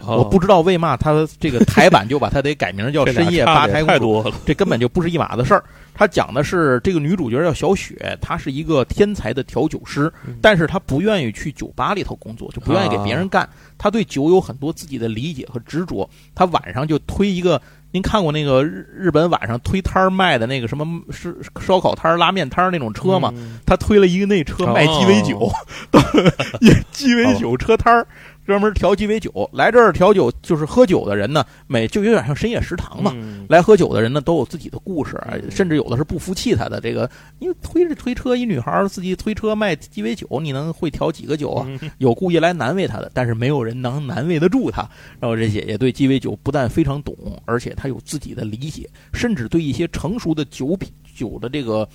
[0.06, 5.64] 我不知道为嘛它这个台版就把它得改名叫 《深夜吧台公主》，这根本就不是一码子事儿。
[5.92, 13.48] 它讲的是这个女主角叫小雪，她是一个天才的调酒师，但是她不愿意去酒吧里头工作，就不愿意给别人干。
[13.76, 17.60] 她对酒有很多自己的理解和执着，她晚上就推一个。
[17.90, 23.30] 您看过那个日日本晚上推摊儿卖的那个什么是烧烤摊儿、拉面摊儿那种车吗？
[23.64, 25.50] 他推了一个那车卖鸡尾酒，
[26.92, 28.06] 鸡尾酒车摊儿。
[28.48, 33.14] 专门调鸡尾酒，来这儿调酒就是喝酒的人呢，每就有点像深夜食堂嘛。
[33.46, 41.68] 来喝酒的人呢，都有自己的故事，甚至有的是不服气他的这个，因为推着推车一女孩自己推车卖鸡尾酒，你能会调几个酒啊？
[41.98, 44.80] 有故意来难为他的，但是没有人能难为得住他。
[45.20, 51.86] 然后这姐姐对鸡尾酒不但非常懂，而且她有自己的理解，甚至对一些成熟的酒品酒的这个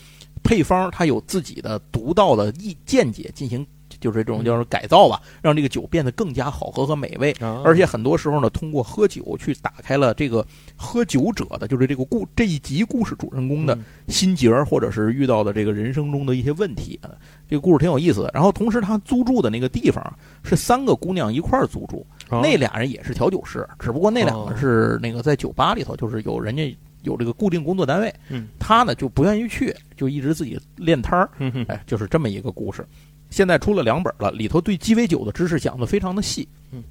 [0.43, 3.65] 配方，她有自己的独到的意见解进行。
[4.03, 13.77] 就是这种叫做改造吧，让这个酒变得更加好喝和美味，而且很多时候呢，通过喝酒去打开了这个喝酒者的，就是这个故这一集故事主人公的
[14.09, 17.15] 心结儿，或者是遇到的这个人生中的一些问题啊。
[17.47, 18.31] 这个故事挺有意思的。
[18.33, 20.03] 然后同时，他租住的那个地方
[20.43, 28.13] 是三个姑娘一块儿租住，那俩人也是调酒师，只不过那两个是那个在酒吧里头，就是有人家有这个固定工作单位，
[28.59, 31.29] 他呢就不愿意去，就一直自己练摊儿，
[31.67, 32.85] 哎，就是这么一个故事。
[33.33, 36.83] 现在出了两本了，里头对鸡尾酒的知识讲的非常的细，嗯，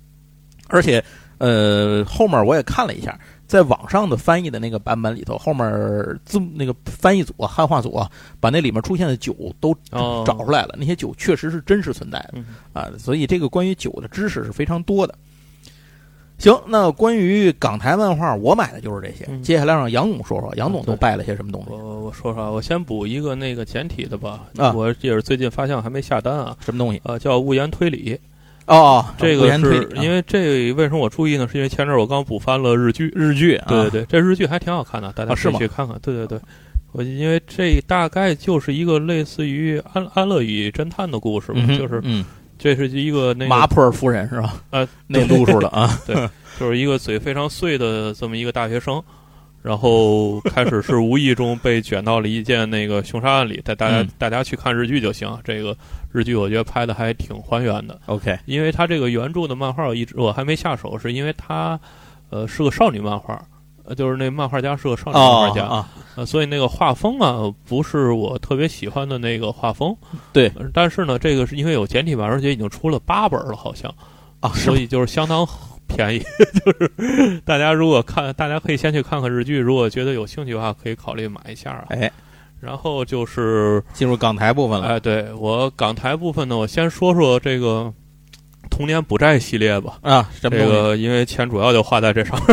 [0.66, 1.02] 而且
[1.38, 5.64] 呃后面我也看了一下，在网上的翻译的那个版本里头，后面
[6.24, 9.72] 字那个翻译组啊、汉化组啊，把那里面出现的酒都
[10.26, 12.42] 找出来了，那些酒确实是真实存在的。
[12.72, 15.16] 啊，所以这个关于酒的知识是非常多的。
[16.42, 19.24] 行，那关于港台漫画，我买的就是这些。
[19.42, 21.70] 接下来让杨总说说，杨总都拜了些什么东西？
[21.70, 24.40] 我我说说，我先补一个那个简体的吧。
[24.58, 26.56] 啊，我也是最近发现还没下单啊。
[26.58, 27.00] 什么东西？
[27.04, 28.14] 呃，叫《物言推理》。
[28.66, 31.46] 哦，这个是因为这为什么我注意呢？
[31.46, 33.56] 是因为前阵我刚补翻了日剧，日剧。
[33.68, 35.96] 对对对，这日剧还挺好看的，大家可以去看看。
[36.02, 36.40] 对对对，
[36.90, 42.24] 我因为这大概就是一个类似于安安乐与侦探的故事吧，就是嗯。
[42.62, 44.62] 这是一个那麻坡夫人是吧？
[44.70, 46.14] 呃，那路数的啊， 对，
[46.60, 49.02] 就是一个嘴非常碎的这么一个大学生，
[49.62, 53.60] 然后开始是无意中被卷到了一件那个凶杀案里。
[53.64, 55.76] 带大家大家去看日剧就行，这个
[56.12, 58.00] 日剧我觉得拍的还挺还原的。
[58.06, 61.80] OK，因为他这个原著的漫画我一直我还没下手，是因为他
[62.30, 63.44] 呃是个少女漫画。
[63.84, 69.96] 呃，就是那漫画家是个少女漫画家啊，呃，所以那个画风啊，不是我特别喜欢的那个画风。
[70.32, 73.92] 对，但是呢，这个是因为有简体版，而且已经出了八本了，好像
[74.40, 75.46] 啊，所以就是相当
[75.86, 76.18] 便宜。
[76.64, 81.70] 就是大家如果看，大家可以先去看看日剧，如果觉得有兴趣的话，可以考虑买一下。
[81.72, 82.10] 啊哎，
[82.60, 84.86] 然后就是进入港台部分了。
[84.86, 87.92] 哎，对我港台部分呢，我先说说这个。
[88.82, 92.46] 童年补债系列吧啊，这个因为钱主要就花在这上面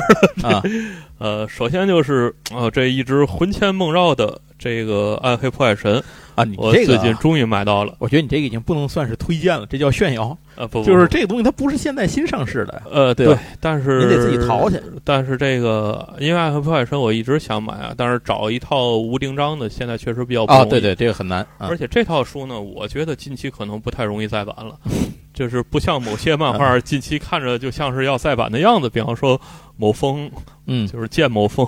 [0.44, 0.64] 了 啊。
[1.18, 6.02] 呃，首先就是呃这一只魂牵梦绕的这个暗黑破坏神
[6.36, 7.96] 啊，你这个最近终于买到了。
[7.98, 10.66] 我觉得你这个已经不能算是推荐了，这叫炫耀啊！
[10.68, 14.80] 不，就是这个东西它不是现在新上市的，呃，对，但是你得自己淘去。
[15.04, 20.66] 但是这个因为暗黑破坏神我一直想买啊，但是找一套无定章的现在确实比较不容易。
[20.66, 21.46] 啊，对对，这个很难。
[21.58, 24.78] 而且这套书呢，我觉得近期可能不太容易再版了。
[25.40, 29.40] 就是不像某些漫画近期看着就像是要再版的样子，比方说
[29.78, 30.30] 某风，
[30.68, 31.66] 嗯， 就是剑某风，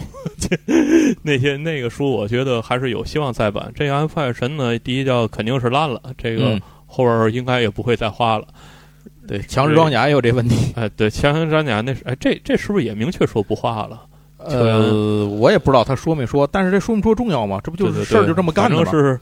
[1.23, 3.71] 那些那个书，我觉得还是有希望再版。
[3.73, 8.45] 这个《暗黑神》呢，第一叫肯定是烂了，这个后边应该也不会再画了。
[9.25, 10.73] 对，强势装甲也有这问题。
[10.75, 14.01] 哎，对，强制装甲那是哎，这这是不是也明确说不画了？
[14.38, 17.62] 呃，我也不知道他说没说，但是这说没说重要吗？
[17.63, 18.91] 这不就是事儿就这么干的吗？
[18.91, 19.17] 是。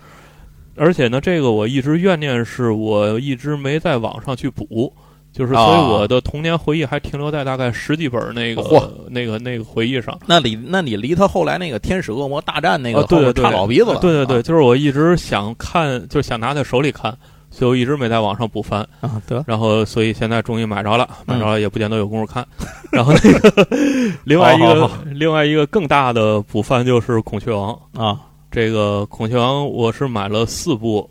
[0.76, 4.94] 而且呢，这个我一直怨念是我一直没在网上去补，
[5.34, 10.18] 就是所以我的童年回忆还停留在大概十几本那个嚯那个那个回忆上。
[10.26, 17.16] 那离那你离他后来那个天使恶魔大战那个啊对对对差老鼻子了，对对对，啊就是我一直想看，就想拿在手里看，
[17.52, 18.88] 所以我一直没在网上补番。
[19.02, 22.46] 啊得然后，所以现在终于买着了，买着嗯了也不见得有功夫看。
[22.92, 23.68] 然后那个
[24.24, 27.78] 另外一个另外一个更大的补番就是孔雀王。
[27.94, 28.20] 啊
[28.52, 31.08] 这个孔雀王我是买了四部，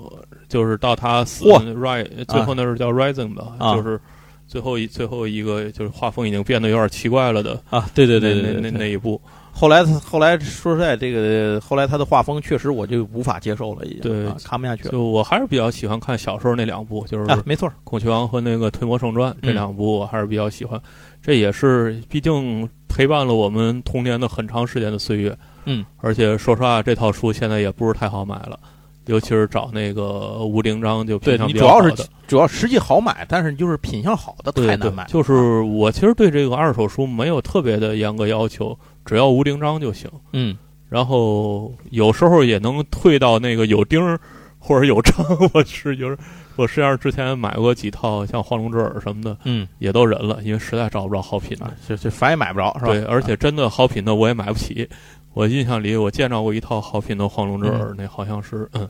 [0.49, 3.77] 就是到他死嚯 rise 最后那是叫 rising 吧，啊。
[3.77, 4.01] 就是
[4.47, 7.63] 最后一最后一个就是画风已经变得有点奇怪了的。
[7.71, 8.61] 啊对对对那那对对。
[8.63, 9.21] 对那那一部，
[9.53, 14.91] 后来他后来说实在，这个后来他的画风确实我就无法接受了，已经对啊看不下去了。
[14.91, 20.81] 就我还是比较喜欢看小时候那两部，就是啊，没错，孔雀王和那个《推魔圣传》这嗯两部我还是比较喜欢，
[21.23, 25.37] 这也是毕竟陪伴了我们童年的很长时间的岁月。
[25.65, 28.59] 嗯，而且说实话，这套书现在也不是太好买了，
[29.07, 32.11] 尤其是找那个无铃章就品对相你主要是比较好的。
[32.29, 40.11] 主要实际好买，但是就是品相好的太难买，，就是我其实对这个二手书没有特别的严格要求，只要无铃章就行。
[40.33, 40.57] 嗯
[40.91, 44.19] 然后有时候也能退到那个有钉儿
[44.59, 45.15] 或者有章。
[45.53, 46.17] 我是就是
[46.57, 51.67] 我实际上之前买过几套像黄龙之耳什么的，嗯也都忍了，因为实在找不着好品的。
[51.67, 52.93] 啊，这这反也买不着是吧？
[52.93, 54.89] 对，而且真的好品的我也买不起。
[55.35, 58.89] 我印象里，我见着过一套好品的黄龙之耳，那好像是嗯，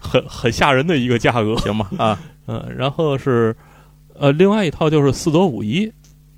[0.00, 1.56] 很很吓人的一个价格。
[1.58, 3.54] 行吧啊嗯，然后是
[4.18, 5.90] 呃，另外一套就是四德五一。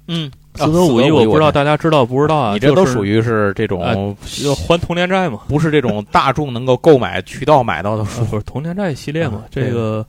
[0.08, 2.52] 嗯，四德五一，我不知道大家知道不知道啊？
[2.52, 5.40] 你这都属于于是这种就还童年债嘛？
[5.48, 10.06] 不是这种大众能够购买渠道买到的不是童年债系列嘛这个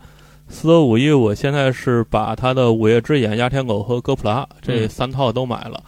[0.49, 5.81] 四德五一，我现在是把他的《午夜之眼》、《鸦天狗》和《哥普拉》这嗯三套都买了。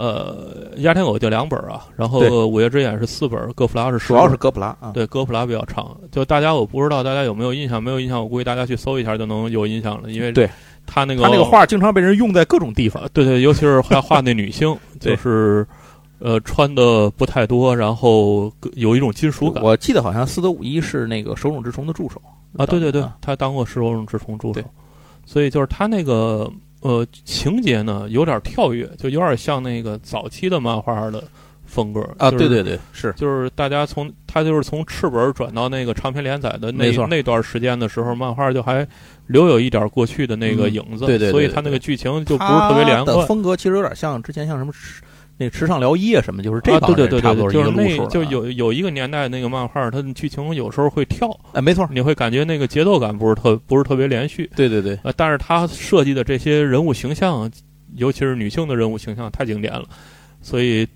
[0.00, 4.38] 呃，《鸦天狗》就两本啊，然后对《午夜之眼》是四本，《哥普拉》是十主要是本。
[4.38, 5.94] 哥普拉啊，对，哥普拉比较长。
[6.10, 7.82] 就大家，我不知道大家有没有印象？
[7.82, 10.48] 没有印象，我估计大家去搜一下就能有印象了，因为对
[10.86, 15.66] 他那个他那个画经常被人用在各种地方呃，对 对，尤其是画画那女性，就是
[16.18, 19.62] 呃穿的不太多，然后有一种金属感。
[19.62, 22.18] 我记得好像四德五一是那个手冢治虫的助手
[22.56, 24.62] 啊，对对对啊，他当过手冢治虫助手，
[25.26, 31.22] 所以就是他那个呃情节呢有点跳跃，就有点像那个早期的漫画的
[31.64, 33.12] 风格啊，就是对对对，是。
[33.16, 38.86] 就是大家从他就是从赤本转到那个长篇连载的那那段时间的时候，漫画就还
[39.26, 43.26] 留有一点过去的那个嗯影子，对对对所以对他那个剧情就不是特别连贯。
[43.26, 45.02] 风格其实有点像之前像什么池
[45.40, 54.50] 那个池上辽一啊什么，就是这啊，帮对对对对对，人差不多就是那一个路数啊就有有一个年代那个漫画，它的剧情有时候会跳，哎，没错，你会感觉那个节奏感不是特不是特别连续。
[54.54, 57.50] 对对对，呃，但是他设计的这些人物形象，
[57.96, 59.84] 尤其是女性的人物形象太经典了，
[60.42, 60.86] 所以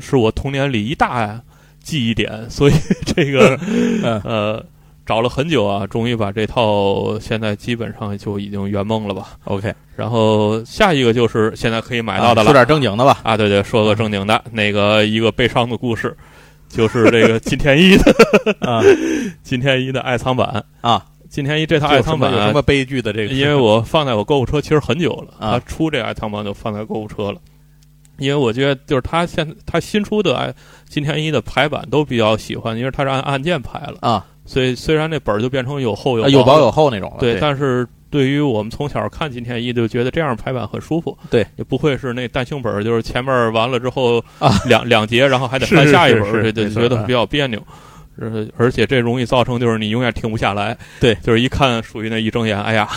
[0.00, 1.40] 是我童年里一大
[1.78, 2.50] 记忆点。
[2.50, 2.72] 所以
[3.14, 3.56] 这个
[4.02, 4.66] 嗯呃，
[5.06, 9.28] 找了很久啊，终于把这套现在基本上就已经圆梦了吧。
[9.44, 12.50] ，OK，然后下一个就是现在可以买到的了。
[12.50, 16.14] 啊说点正经的吧，啊，对对，说个正经的，那个一个悲伤的故事，
[16.68, 18.12] 就是这个 金田一的
[18.60, 18.82] 啊。
[19.44, 20.64] 金田一的爱藏版。
[20.80, 23.32] 啊，金田一这套爱藏版什么悲剧的这个？
[23.32, 25.52] 因为我放在我购物车其实很久了，啊。
[25.52, 27.40] 他出这爱藏版就放在购物车了。
[28.18, 30.52] 因为我觉得就是他现他新出的爱
[30.88, 41.16] 金田一的排版都比较喜欢，因为他是按按键排了，啊，所以虽然那本儿就变成有厚有啊有薄薄有厚那种了，对，对，但是对于我们从小看金田一，就觉得这样排版很舒服。
[41.28, 44.52] 对，也不会是那单行本儿，就是前面完了之后啊。
[44.66, 47.60] 两两节，然后还得是翻下一本对对，觉得比较别扭。
[48.18, 50.74] 呃，而且这容易造成就是你永远停不下来。
[50.98, 51.14] 对。
[51.16, 52.88] 就是一看属于那一睁眼，哎呀，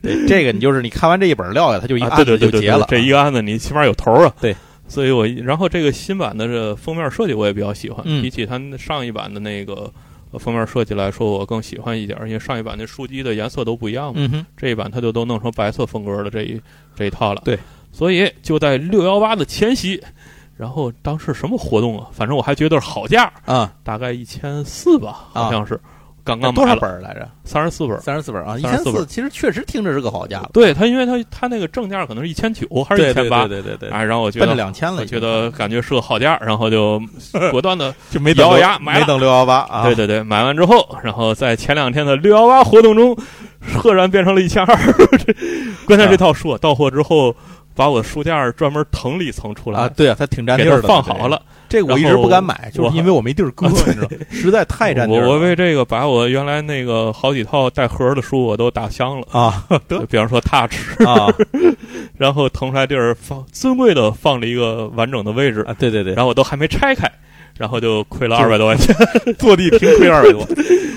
[0.00, 4.34] 对 这个你就是你看完这一本撂下，它就一啊，案子就结了，这一个案子你起码有头儿啊。
[4.40, 4.56] 对，
[4.88, 8.22] 所以我然后这个新版的这封面设计我也比较喜欢，嗯。
[8.22, 9.92] 比起它上一版的那个呃
[10.38, 14.28] 封面设计来说，我更喜欢一点儿，因为上一版那书机的颜色都不一样嘛。
[14.32, 16.60] 嗯，这一版它就都弄成白色风格的这一
[16.94, 17.42] 这一套了。
[17.44, 17.58] 对，
[17.92, 20.02] 所以就在六幺八的前夕，
[20.56, 22.08] 然后当时什么活动啊？
[22.12, 25.80] 反正我还觉得是好价，啊，大概一千四吧，啊好像是。
[26.24, 27.28] 刚刚多少本儿来着？
[27.44, 28.00] 三十四本。
[28.00, 37.00] 三十四本啊，一34千四，其实确实听着是个好价，对他，因为他他那个正价可能是一千九还是一千八对，对对对，哎，然后我觉得两千了觉得感觉是个好价，然后就
[37.52, 43.14] 果断的就没咬等牙买没等六幺八啊，对对对，买完之后，然后在前两天的六幺八活动中，
[43.76, 44.76] 赫然变成了一千二。
[45.86, 47.36] 关键这套书啊到货之后，
[47.74, 51.40] 把我书架专门腾了一层出来，啊，对啊，它挺占地儿的，放好了。
[51.74, 55.28] 这个我一直不敢买，就是因为我没地儿搁，你知道， 实在太占地我儿。
[55.28, 59.66] 我为这个把我原来那个好几套带盒的书我都打箱了，啊
[60.08, 61.26] 比方说 Touch，啊
[62.16, 67.10] 然后腾出来地儿放尊贵的放了一个完整的位置，啊，对对对，然后我都还没拆开，
[67.58, 68.94] 然后就亏了二百多块钱。
[69.36, 70.46] 坐地平亏二百多，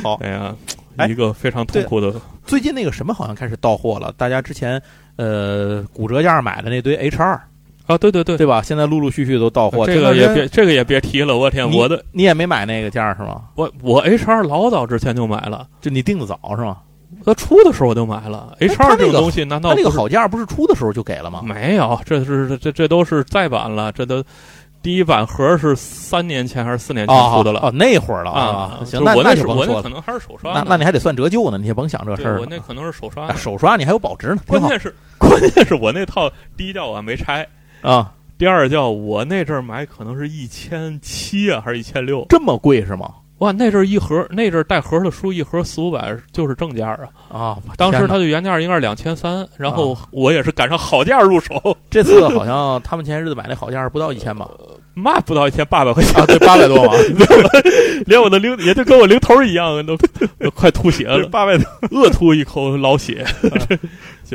[0.03, 0.53] 好，哎呀，
[0.97, 2.13] 哎一个非常痛苦的。
[2.45, 4.79] 最近那个什么好像开始到货了，大家之前
[5.15, 7.41] 呃骨折价买的那堆 H 二
[7.87, 8.61] 啊，对对对，对吧？
[8.61, 9.85] 现在陆陆续续都到货。
[9.85, 13.41] 这个也别这个也别提了，我天，我的你也没买那个价是吗？
[13.55, 16.77] 我我 H 二老早之前就买了，就你订的早是吗？
[17.25, 18.55] 它出的时候我就买了。
[18.59, 21.41] H 二这种东西难道它那个好价不是出的时候就给了吗？
[21.43, 24.23] 没有，这是这这都是再版了，这都。
[24.83, 27.59] 第一版盒是三年前还是四年前出的了？
[27.61, 28.79] 哦，那会儿了啊！
[28.85, 30.53] 行，那我那是我那可能还是手刷。
[30.53, 32.39] 那那你还得算折旧呢，你也甭想这事儿。
[32.39, 34.37] 我那可能是手刷，手刷你还有保值呢。
[34.47, 37.45] 关键是关键是我那套第一叫我还没拆
[37.81, 42.25] 啊，第二叫我那阵儿买可能是一千七啊，还是一千六？
[42.29, 43.09] 这么贵是吗？
[43.39, 46.89] 哇，那阵儿一盒那阵儿带盒的书一盒四五百就是正价
[47.29, 47.39] 啊！
[47.39, 51.77] 啊，当时它的原价应该是两千三，然后我也是赶上好价入手。
[51.89, 54.49] 这次好像他们前些日子买那好价不到一千吧？
[54.97, 56.25] 嘛不到一千八百块钱啊？
[56.25, 56.95] 对，八百多吧，
[58.07, 61.67] 连我的零也就跟我零头一样，都都快吐血了，八百多，
[62.01, 63.23] 恶吐一口老血。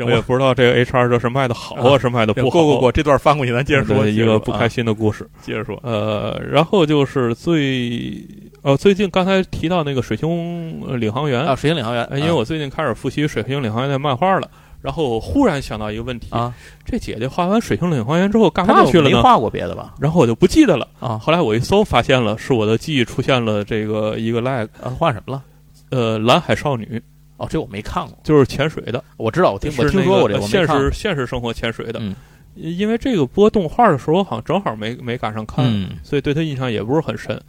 [0.01, 2.49] 我也不知道这个 H R 这是卖的好啊，是卖的不好？
[2.49, 5.29] 过过过，这段翻过去，咱接着说一个不开心的故事。
[5.41, 8.25] 接着说，呃，然后就是最
[8.63, 14.49] 呃最近刚才提到那个水星领航员啊，水星领航员，因为我最近开始复习水星领航员的漫画了。
[14.81, 19.15] 然后忽然想到一个问题啊，这姐姐画完《水星领航员》之后干嘛去了呢？
[19.15, 19.93] 没画过别的吧？
[19.97, 21.17] 然后我就不记得了啊。
[21.17, 25.41] 后来我一搜，发现了是我的记忆出现了这个一个 lag 啊，画什么了？
[25.89, 27.01] 呃，蓝海少女。
[27.37, 29.03] 哦，这我没看过，就是潜水的。
[29.17, 31.99] 我知道，我听我听说过这个，现实现实生活潜水的。
[32.01, 32.15] 嗯，
[32.55, 35.65] 因为这个播动画的时候，我好像正好没没赶上看，
[36.03, 37.39] 所以对他印象也不是很深。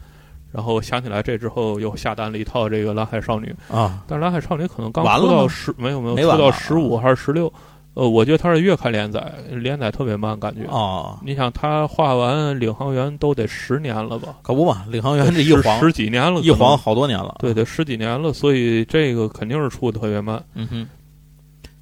[0.51, 4.01] 然后想起来这之后，又下单了一套这个蓝海少女啊。
[4.07, 7.51] 但是蓝海少女可能刚出到十，没有没有出到十五还是十六。
[7.95, 11.17] 呃，我觉得他是月刊连载，连载特别慢，感觉啊。
[11.23, 14.35] 你想，他画完领航员都得十年了吧？
[14.41, 17.37] 可不嘛，领航员这一晃十几年了，一晃好多年了。
[17.39, 20.43] 对对，十几年了，所以这个肯定是出的特别慢。
[20.53, 20.87] 嗯哼。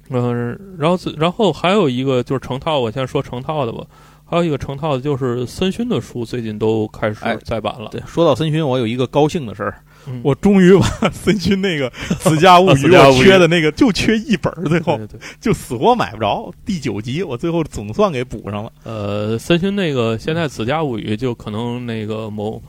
[0.08, 3.84] 嗯，然后然后还有一个就是成套，我先说成套的吧。
[4.24, 7.88] 还有一个成套的就是森勋的书，最近都开始再版了。
[7.90, 9.82] 对，说到森勋，我有一个高兴的事儿。
[10.22, 12.74] 我终于把森勋那个《子家物语》
[13.10, 14.98] 我缺的那个就缺一本，最后
[15.40, 18.72] 就死活买不着第九集，我最后总算给补上了。
[18.84, 22.62] 呃，森勋那个现在《子家物语》就可能那个某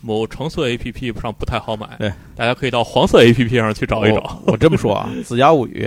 [0.00, 4.42] 某橙色 A P P 上不太好买，对，大家可以到黄色 A P P 上去找一找。
[4.46, 5.86] 我这么说啊，《子家物语》。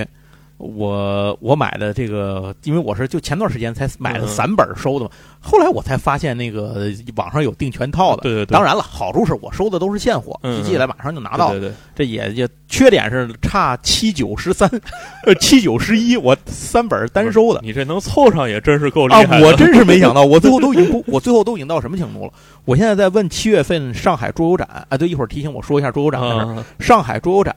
[0.75, 8.23] 我我买的这个，因为我是就前段时间才买的散本收的嘛，后来我才发现那个网上有订全套的。
[8.23, 8.53] 对对对。
[8.53, 11.51] 当然了，好处是我收的都是现货，寄寄来马上就拿到。
[11.51, 11.71] 对对。
[11.95, 14.69] 这也也缺点是差七九十三，
[15.25, 17.59] 呃七九十一，我三本单收的。
[17.63, 19.23] 你这能凑上也真是够厉害。
[19.23, 22.31] 啊，我真是没想到，我最后都已经不，我最后都已经到什么程度了？
[22.65, 26.63] 我现在在问七月份上海桌游展，啊，对，一会儿提醒我说一下桌游展的事儿。
[26.79, 27.55] 上海桌游展。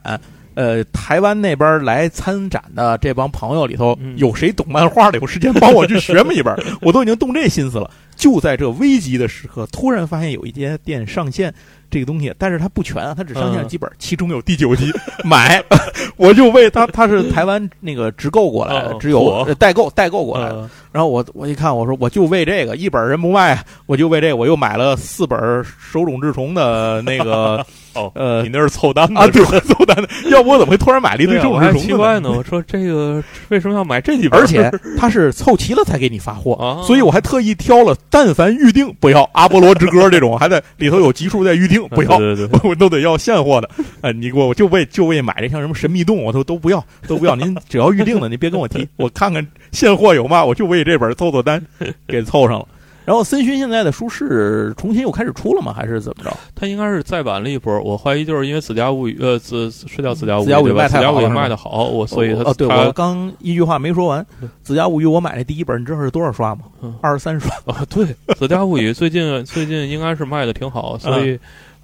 [0.59, 5.17] 呃，台湾那边来参展的这帮朋友里头，有谁懂漫画的？
[5.21, 6.53] 有时间帮我去学么一本？
[6.83, 7.89] 我都已经动这心思了。
[8.17, 11.55] 就在这危急的时刻，突然发现有一家店上线
[11.91, 14.93] 这个东西，但是它不全啊，它只上线了几本，其中有第九集，
[15.25, 15.63] 买，
[16.17, 20.69] 我就为他，他是台湾那个直购过来的，只有代购代购过来的。
[20.91, 27.65] 然后我我一看，我说我就为这个一本人不卖，我就为这个，我又买了四本手冢治虫的那个。
[27.95, 29.27] 哦，呃，你那是凑单的啊？
[29.27, 30.09] 对， 凑单的。
[30.31, 31.81] 要不我怎么会突然买了一堆手冢治虫？
[31.81, 34.39] 奇怪呢，我说这个为什么要买这几本？
[34.39, 43.71] 而且他是凑齐了才给你发货啊，所以我还特意挑了，但凡预定不要《阿波罗之歌》这种，还在里头有集数在预定，不要，对对对， 我都得要现货的。
[44.01, 47.37] 哎，你给我就为就为买这像什么神秘动物，我都都不要，都不要。
[47.37, 51.65] 您只要预定的，您别跟我提， 我看看现货有吗，我就为这本凑凑单，
[52.09, 52.67] 给凑上了。
[53.05, 55.73] 然后森勋现在的书是重新又开始出了吗？
[55.73, 56.31] 还是怎么着？
[56.55, 60.85] 他应该是再版了一波，我怀疑就是因为《子家物语》呃，子是叫《子家物语》吧？
[60.89, 64.23] 《子家物语》卖的好，我所以他哦，对我刚一句话没说完，
[64.63, 66.65] 《子家物语》我买的第一本，你知道是多少刷吗？
[67.01, 67.83] 二十三刷啊！
[67.89, 68.05] 对，
[68.35, 71.39] 《子家物语》最近最近应该是卖的挺好，所以。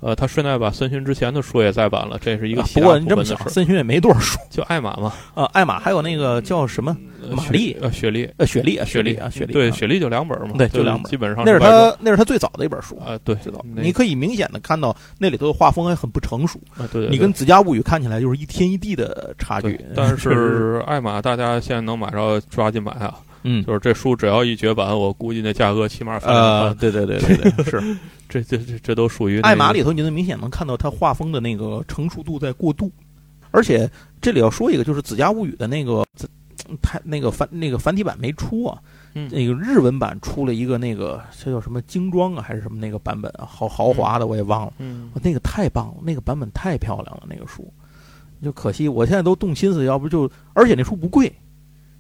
[0.04, 2.62] 呃，他顺带把森勋之前的书也再版了，这是一个。
[2.74, 5.10] 不过你这么想，森勋也没多少书，就艾玛嘛。
[5.32, 6.94] 呃，艾玛还有那个叫什么
[7.30, 9.54] 玛丽呃，雪莉呃，雪莉啊，雪莉啊，雪莉。
[9.54, 10.56] 对，雪莉就两本嘛。
[10.58, 11.42] 对，就两本，基本上。
[11.46, 13.18] 那是他，那是他最早的一本书啊。
[13.24, 13.64] 对，最早。
[13.74, 16.86] 你可以明显的看到那里头的画风还很不成熟啊。
[16.92, 17.08] 对。
[17.08, 19.82] 你跟《子家物语》看起来就是一天一地的差距。
[19.96, 23.14] 但 是艾玛，大家现在能买着，抓紧买啊。
[23.42, 23.64] 嗯。
[23.64, 26.76] 就是这书只要一绝版，我估计那价格起码翻。
[26.76, 27.82] 对对对对对，是。
[28.42, 32.90] 这这这这都属于艾玛里头，你能明显能看到他画风的那个成熟度在过渡，
[33.52, 33.88] 而且
[34.20, 36.04] 这里要说一个，就是《子家物语》的那个，
[36.82, 38.80] 太那个繁那个繁体版没出啊，
[39.12, 47.72] 那个日文版出了一个那个这叫什么精装啊，还是什么那个版本啊，豪豪华的我也忘了，嗯，那个太棒了，那个版本太漂亮了，那个书，
[48.42, 51.32] 就可惜，我现在都动心思，要不就而且那书不贵，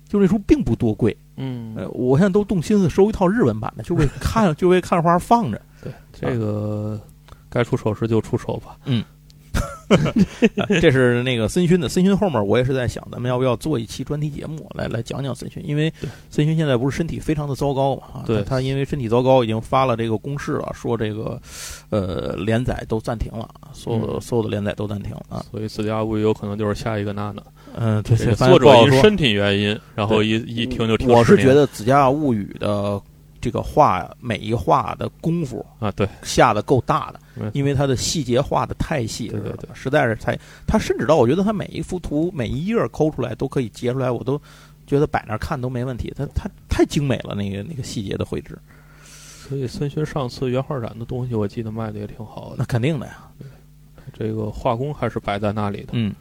[0.08, 1.16] 就那书并不多贵。
[1.36, 5.60] 嗯，呃，我现在都动心思收一套日文版的，就为看就为看花放着。
[6.20, 7.00] 对，这个
[7.48, 8.76] 该出手时就出手吧。
[8.84, 9.04] 嗯。
[10.80, 15.62] 这是那个森勋的，森勋后面我也是在想，咱们要不要做一期专题节目来来讲讲森勋？
[15.64, 15.92] 因为
[16.30, 18.02] 森勋现在不是身体非常的糟糕嘛？
[18.14, 21.40] 啊，对，他因为身体糟糕，已经发了这个公示了，说这个
[21.90, 25.44] 呃连载都暂停了，所有所有的连载都暂停了。
[25.50, 27.42] 所以自家物语有可能就是下一个娜娜。
[27.76, 31.08] 嗯，对，作者因身体原因，然后一一听就听。
[31.08, 33.00] 我是觉得子家物语的。
[33.44, 40.34] 这个画每一画的功夫啊，对，下的够大的，因为它的细节画的太细了，对对，实在是太，
[40.66, 44.40] 他甚至到我觉得他每一幅图每一页抠出来都可以截出来，我都
[44.86, 48.58] 觉得摆那看都没问题，他他太精美了，那个那个细节的绘制。
[49.46, 52.56] 所以孙勋上次原画展的东西，我记得卖的也挺好的。
[52.56, 53.28] 那肯定的呀，
[54.18, 55.88] 这个画工还是摆在那里的。
[55.92, 56.14] 嗯。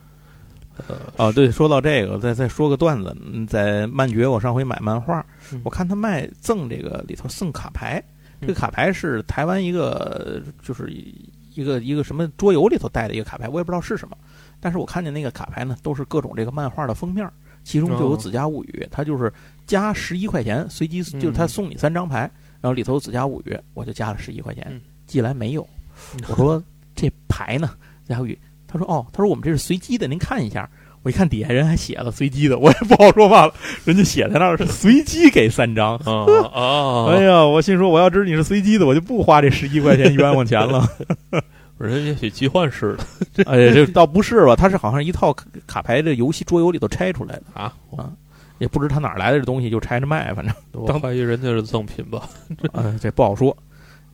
[0.88, 3.16] 呃哦，对，说到这个，再再说个段子。
[3.48, 5.26] 在漫觉，我上回买漫画，
[5.64, 8.04] 我看他卖赠这个里头送卡牌，
[8.42, 10.90] 这个卡牌是台湾一个，就是
[11.54, 14.18] 一个一个什么桌游里头带的一个卡牌，我也不知道是什么。
[14.60, 17.30] 但是我看见那个卡牌呢，都是各种这个漫画的封面，
[17.64, 19.32] 其中就有《紫家物语》，它就是
[19.68, 22.22] 加十一块钱，随机就是他送你三张牌，
[22.62, 25.68] 然后里头有《子家物语》，我就加了十一块钱，寄来没有。
[26.30, 26.64] 我说
[26.96, 27.70] 这牌呢，
[28.08, 28.34] 《子家物语》。
[28.74, 30.68] 他说：“哦，他说我们这是随机的，您看一下。
[31.04, 33.54] 我一看底下人还写了随机的，我也不好说话了。
[33.84, 37.08] 人家写在那儿是随机给三张啊啊！
[37.12, 40.88] 哎呀，我心说我要知道你是随机的，我就不花这十一块钱冤枉钱了。
[41.78, 42.96] 人家写集换式
[43.36, 44.56] 的， 哎呀，这倒不是吧？
[44.56, 45.36] 他是好像一套
[45.68, 48.10] 卡牌的游戏桌游里头拆出来的啊啊！
[48.60, 50.56] 也不知他哪来的这东西，就拆着卖，反正
[50.88, 52.30] 当怀疑人家是赠品吧？
[52.72, 53.56] 哎，这不好说。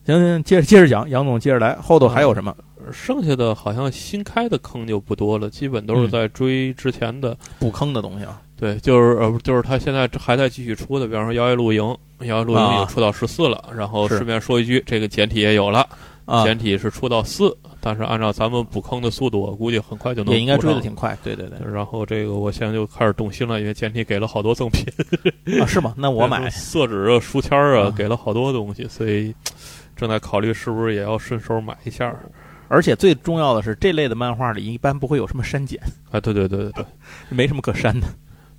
[0.06, 2.54] 行行，接着接着讲，杨总接着来，后头还有什么？”
[2.90, 8.40] 剩下的好像新开的坑就不多了，基本都是在追之前的补坑的东西啊。
[8.56, 11.82] 对，就是呃，就是他现在还在继续出的，比方说《摇曳露营》，
[12.24, 13.62] 《摇曳露营》已经出到十四了。
[13.76, 15.86] 然后顺便说一句，这个简体也有了，
[16.44, 21.16] 简体是出到四，但是按照咱们补坑的速度，我估计很快就能也应该追的挺快。
[21.22, 21.58] 对对对。
[21.70, 24.84] 然后这个我现在就开始动心了，因为简体给了好多赠品
[25.60, 25.94] 啊，是吗？
[25.96, 29.34] 那我买色纸啊、书签啊，给了好多东西，所以
[30.00, 32.16] 正在考虑是不是也要顺手买一下。
[32.68, 35.78] 而且最重要的是，这类的漫画里一般不会有什么删减
[36.10, 36.18] 啊！
[36.20, 36.84] 对对对对对，
[37.28, 38.06] 没什么可删的。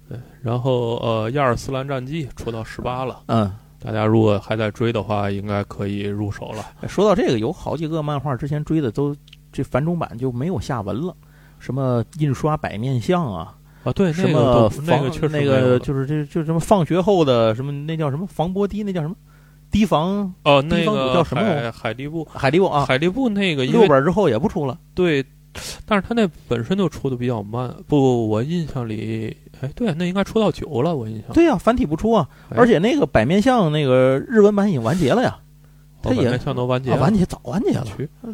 [0.08, 6.88] 对，然后呃，《亚尔斯兰战记》出到十八了，嗯，大家如果还在追的话，应该可以入手了。
[6.90, 9.16] 说到这个，有好几个漫画之前追的都
[9.52, 11.16] 这繁中版就没有下文了，
[11.58, 19.16] 什么印刷百面相啊啊，对，什么那个确实那个就是这就什么放学后的什么那叫什么防波堤，那叫什么？
[19.72, 21.72] 堤防哦，那个叫什么？
[21.72, 24.78] 海力布，海力布啊，海力布那个六本之后也不出了。
[24.94, 25.24] 对，
[25.86, 27.74] 但是他那本身就出的比较慢。
[27.88, 30.96] 不，我印象里，哎，对，那应该出到九了。
[30.96, 31.34] 我印象。
[31.34, 35.38] 对呀，繁体不出啊，而且那个百面相那个日文版已经完结了呀。
[36.02, 37.86] 他也像都完结，完结早完结了，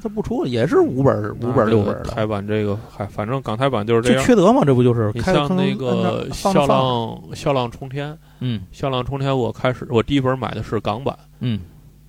[0.01, 2.05] 他不出了，也是五本五本六本的。
[2.05, 5.11] 台版这个还反正港台版就是这样，缺德嘛，这不就是？
[5.13, 11.59] 你像那个《笑浪笑浪冲天》，嗯，《笑浪冲天》，我开始我第一本买的是港版，嗯，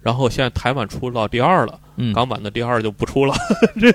[0.00, 3.34] 然后现在台版出到第二了，嗯，港版的第二就不出了，
[3.80, 3.92] 这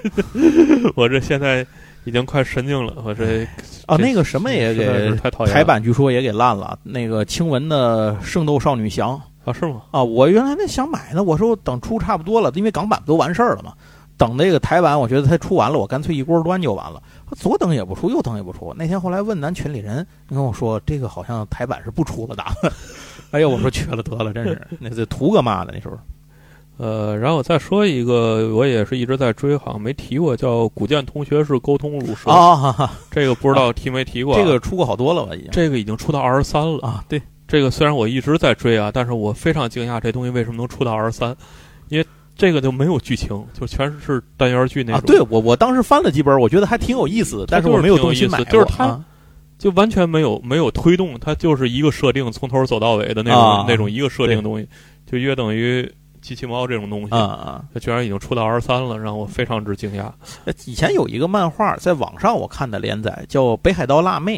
[0.95, 1.66] 我这现在
[2.03, 3.47] 已经快神经了，我这
[3.86, 5.11] 啊那个什么也给
[5.47, 9.16] 台版据说也给烂了，那个青文的《圣斗少女翔》。
[9.45, 9.81] 啊，是吗？
[9.91, 13.73] 啊，我原来那想买呢，我说等出差不多了，因为港版不都完事儿了嘛。
[14.15, 17.01] 等那个台版，我觉得它出完了，我干脆一锅端就完了。
[17.35, 18.73] 左等也不出，右等也不出。
[18.77, 22.43] 那天后来问咱群里人，跟我说这个好像台版是不出了的。
[23.31, 25.97] 哎呦，我说缺了得了，真是那这图个嘛的那时候。
[26.77, 32.91] 呃，然后我再说一个，我也是一直在追，好像没提过，叫《古剑同学是沟通入蛇》啊。
[33.09, 34.35] 这个不知道提没提过？
[34.35, 35.35] 这个出过好多了吧？
[35.35, 35.49] 已经。
[35.51, 37.03] 这个已经出到二十三了啊。
[37.09, 37.21] 对。
[37.53, 41.37] 这个虽然我一直在追啊，但是我非常惊讶，这东西为什么能出到二十三？
[41.89, 44.99] 因为这个就没有剧情，就全是单元剧那种。
[44.99, 48.43] 啊，对我我当时翻了几本，我觉得还挺有意思，但是我没有动心买。
[48.45, 48.99] 就是它，
[49.59, 54.67] 就完全没有没有推动，它就是一个设定，从头走到尾的那种那种一个设定的东西，
[55.05, 55.87] 就约等于
[56.23, 57.65] 机器猫这种东西啊啊！
[57.71, 60.11] 它居然已经出到二十三了，让我非常之惊讶。
[60.65, 64.37] 以前有一个漫画在网上我看的连载叫《北海道辣妹》。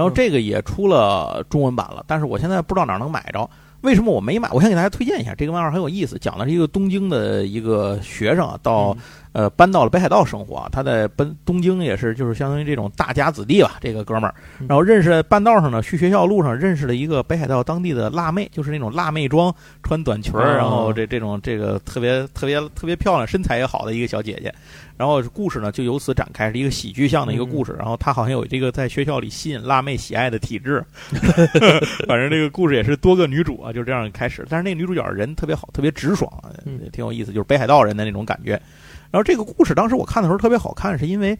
[0.00, 3.46] 然后这个也出了中文版了，但是我现在不知道哪能买着。
[3.82, 4.48] 为什么我没买？
[4.52, 8.96] 我先给大家推荐一下这个漫画很有意思，讲的是一个东京的一个学生啊，到
[9.32, 10.68] 呃，搬到了北海道生活啊。
[10.70, 14.34] 他在奔东京也是，就是相当于这种大家子弟吧，这个哥们儿。
[14.68, 24.54] 然后认识半道上呢，去学校路上认识了一个北海道当地的辣妹，就是那种辣妹装，穿短裙儿，然后这这种这个特别特别特别漂亮，身材也好的一个小姐姐。
[25.00, 27.74] 然后故事呢就由此展开，是一个喜剧向的一个故事。
[27.78, 30.84] 然后他好像有这个在学校里吸引辣妹喜爱的体质，
[32.06, 34.46] 反正这个故事也是多个女主啊，就这样开始。
[34.50, 36.30] 但是那个女主角人特别好，特别直爽，
[36.84, 38.50] 也挺有意思，就是北海道人的那种感觉。
[39.10, 41.34] 然后这个故事当时我看的时候特别好看，是因为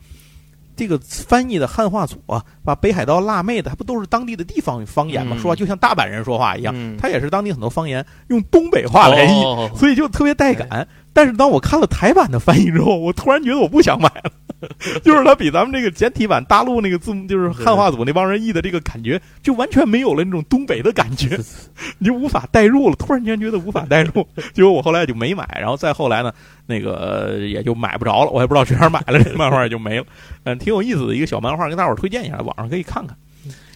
[0.75, 9.43] 这个翻译的汉化组啊，把北海道辣妹的，它不都是当地的地方方言嘛，说话就像大阪人说话一样，他也是当地很多方言用东北话来译，
[9.77, 10.89] 所以就特别带感。
[11.13, 14.31] 但是当我看了台版的翻译之后，我突然觉得我不想买了，
[15.03, 21.39] 就是它比咱们这个简体版大陆那个字幕，就是汉化组那帮人译的这个感觉，就完全没有了那种东北的感觉，
[21.99, 22.95] 你就无法代入了。
[22.97, 25.49] 突然间觉得无法代入， 结果我后来就没买。
[25.61, 26.33] 然后再后来呢，
[26.67, 30.05] 那个也就买不着了，我也不知道去哪儿买了，这漫画也就没了。
[30.45, 33.17] 嗯，挺有意思的一个小漫画，跟大伙儿推荐一下，网上可以看看。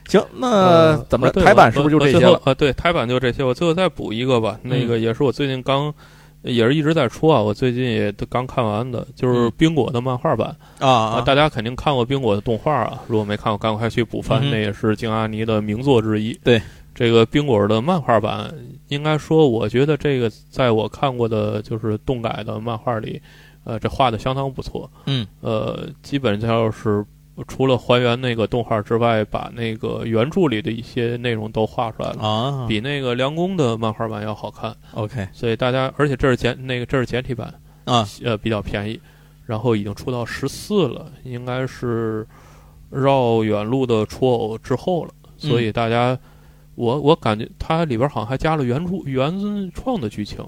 [0.07, 1.43] 行，那怎么着？
[1.43, 2.41] 台版是不是就这些了？
[2.45, 3.43] 啊，对，台版就这些。
[3.43, 5.93] 我最后再补一个吧，那个也是我最近刚。
[6.45, 11.21] 也是一直在出啊，我最近也都刚看完的，就是冰果的漫画版啊。
[11.23, 16.33] 大家肯定看过冰果的动画啊，如果没看过，赶快去补番，那也是京阿尼的名作之一。
[16.45, 16.61] 对，
[16.95, 18.55] 这个冰果的漫画版，
[18.89, 23.21] 应该说，我觉得这个在我看过的，就是动改的漫画里，
[23.65, 24.91] 呃，这画的相当不错。
[25.07, 27.05] 嗯，呃，基本上是。
[27.49, 34.73] 除了还原那个动画之外，把那个原著里的一些内容都画出来了啊，比那个梁工的漫画版要好看。
[34.93, 37.53] OK，所以大家，而且这是简那个这是简体版
[37.87, 39.01] 啊，呃，比较便宜，
[39.47, 42.25] 然后已经出到十四了，应该是
[42.91, 45.11] 绕远路的出偶之后了。
[45.37, 46.17] 所以大家，
[46.77, 50.39] 我我感觉它里边好像还加了原著原创的剧情，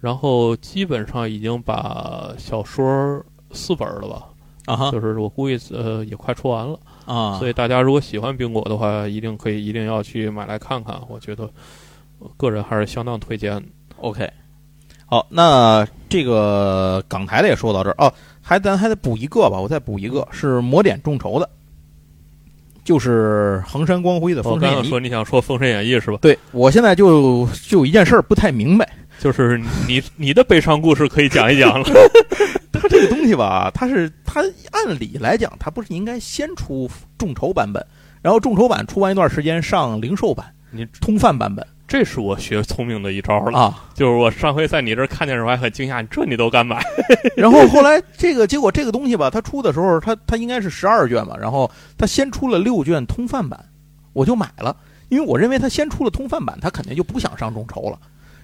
[0.00, 4.28] 然后基本上已经把小说四本了吧。
[4.66, 10.98] 啊哈，就是我估计呃也快出完了啊，所以大家如果喜欢冰果的话，一定可以一定要去买来看看。
[11.08, 11.48] 我觉得
[12.36, 13.62] 个人还是相当推荐。
[13.98, 14.28] OK，
[15.06, 21.48] 好，那这个港台的也说到这儿哦，还咱还得补一个吧，我再补一个是魔点众筹的，
[22.84, 24.86] 就是衡山光辉的《封神演义》。
[24.88, 26.18] 说你想说《封神演义》是吧？
[26.22, 28.88] 对，我现在就就一件事儿不太明白，
[29.20, 31.86] 就是你你的悲伤故事可以讲一讲了。
[32.84, 37.82] 它这个东西吧，它是它按理来讲，它不是应该先出众筹版本，
[38.20, 41.66] 然后众筹版出完一段时间上零售版，你通贩版本。
[41.88, 43.84] 这是我学聪明的一招了啊！
[43.94, 46.82] 就是我上回在你这儿看见时候还很惊讶，这你都敢买？
[47.36, 53.64] 然后后来这个结果这个东西吧，它出的时候，它它应该是十二卷嘛，然后它先出了六卷通贩版，
[54.12, 54.76] 我就买了，
[55.08, 57.98] 因为我认为它先出了通贩版，它肯定就不想上众筹了。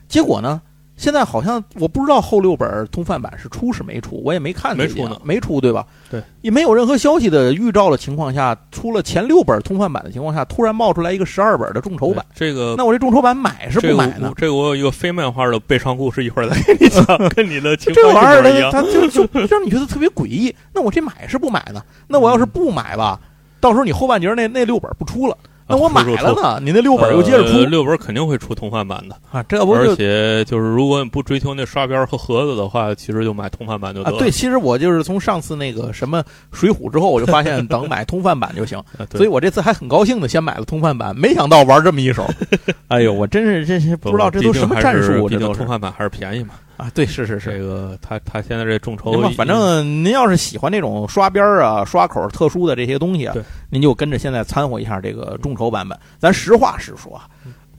[0.09, 0.61] 结果呢？
[1.01, 4.77] 现在好像我不知道后六本通贩版是出是没出，我也没看。
[4.77, 5.87] 没出呢，没出对吧？
[6.11, 12.23] 对，也没有任何消息的预兆的情况下，出了前六本通贩版的情况下，突然冒出来一个十二本的众筹版。
[12.35, 14.31] 这个，那我这众筹版买是不买呢？
[14.37, 20.55] 这个我有一个非漫画的悲伤故事，一会儿再跟你讲， 跟你的情这玩意儿它就就让你觉得特别诡异。
[20.75, 21.83] 那我这买是不买呢？
[22.09, 23.19] 那我要是不买吧，
[23.59, 25.35] 到时候你后半截那那六本不出了。
[25.71, 34.19] 那我买了呢，你那六本又接着出，六本肯定会出通贩版的啊，这不而且就是如果你不追求那刷边和盒子的话，其实就买通贩版就得了。
[34.19, 38.83] 对，其实我就是从上次那个什么水浒之后，我就发现等买通贩版就行，
[39.15, 42.29] 所以我这次还很高兴的先买了通贩版，没想到玩这么一手，
[42.89, 46.55] 哎呦，我真是真是不知道这都什么战术，这都通贩版还是便宜嘛。
[46.81, 53.37] 啊，对，是是是，这个他他现在这众筹，反正您要是喜欢那种刷边儿啊、刷口特殊的这些东西啊，
[53.69, 55.99] 您就跟着现在掺和一下这个众筹版本。
[56.19, 57.29] 咱实话实说啊，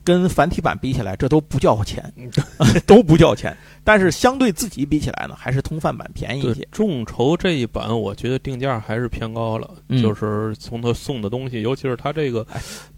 [0.04, 2.12] 跟繁体版比起来，这都不叫钱，
[2.86, 3.56] 都不叫钱。
[3.82, 6.66] 但是相对自己比起来呢，还是通贩版便宜一些。
[6.70, 9.68] 众筹这一版，我觉得定价还是偏高了，
[10.00, 12.46] 就是从他送的东西，尤其是他这个，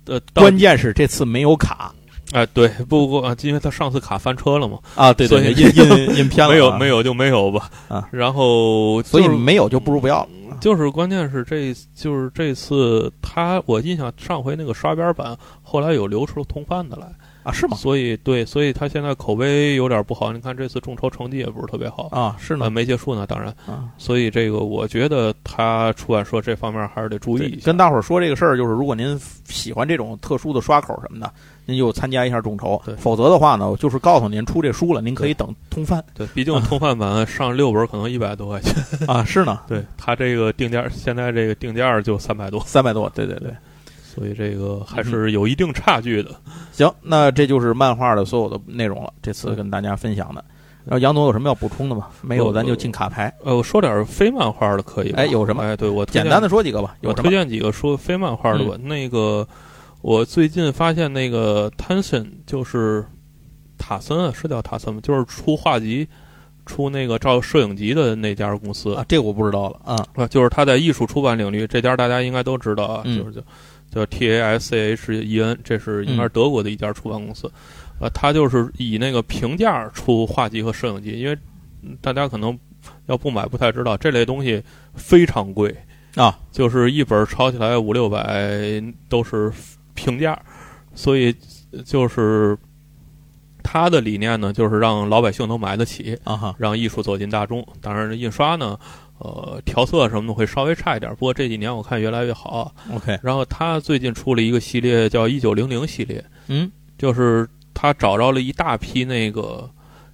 [0.05, 1.95] 呃，关键是这次没有卡。
[2.33, 10.27] 哎，对，不过因为他上次卡翻车了嘛，啊，对对，印印印偏了， 没有没有就没有吧，啊，然后所以没有就不如不要，
[10.61, 17.07] 就是关键是这就是这次他我印象上回那个刷边版，后来有流出通贩的来。
[17.45, 17.77] 啊，是吗？
[17.77, 20.33] 所以对，所以他现在口碑有点不好。
[20.33, 23.85] 你看这次众筹成绩也不是特别好啊，是呢，没结束呢，当然啊。
[23.99, 27.67] 所以这个我觉得他出版社这方面还是得注意一下。
[27.67, 31.31] 跟大伙儿说这个事儿，就是如果您喜欢这种特殊的刷口什么的，
[31.67, 32.81] 您就参加一下众筹。
[32.85, 36.05] 对，否则的话呢，我就是告诉您出这书了，您可以等通贩。
[36.15, 38.75] 对，毕竟通贩版上六本可能一百多块钱
[39.07, 39.61] 啊，是呢。
[39.67, 43.11] 对他这个定价，现在这个定价就三百多，三百多。
[43.15, 43.51] 对对对。
[44.03, 46.31] 所以这个还是有一定差距的。
[46.71, 49.13] 行，那这就是漫画的所有的内容了。
[49.21, 50.45] 这次跟大家分享的，
[50.85, 52.07] 然后杨总有什么要补充的吗？
[52.23, 53.35] 没有，咱就进卡牌。
[53.43, 55.19] 呃，我说点非漫画的可以吧？
[55.19, 55.65] 哎，有什么？
[55.65, 56.95] 哎，对我简单的说几个吧。
[57.03, 58.77] 我推荐几个说非漫画的吧。
[58.77, 59.45] 那个，
[60.05, 63.03] 我最近发现那个 Tension 就是
[63.79, 65.01] 塔森啊，是叫塔森吗？
[65.03, 66.07] 就是出画集、
[66.67, 69.97] 出那个照摄影集的那家公司啊，这个我不知道了啊。
[70.15, 73.43] 啊，就是他在艺术出版领域，这家大家应该都知道啊，嗯就是叫
[73.91, 77.51] 叫 T A S C H E N，这是应该是德国的一家出版公司。
[77.99, 81.39] 呃，他就是以那个平价出画集和摄影集，因为
[81.81, 82.59] 嗯大家可能
[83.07, 85.75] 要不买不太知道，这类东西非常贵
[86.15, 89.51] 啊，就是一本抄起来五六百都是
[89.95, 90.39] 平价，
[90.95, 91.35] 所以
[91.85, 92.57] 就是
[93.63, 97.67] 他的理念呢，就是让老百姓能买得起，啊哈，让艺术走进大众。
[97.81, 98.79] 当然，印刷呢，
[99.19, 102.75] 呃，调色什么的会稍微差一点，不过这几年我看越来越好。
[102.93, 109.69] OK，然后他最近出了一个系列叫“一九零零”系列，嗯，就是他找着了一大批那个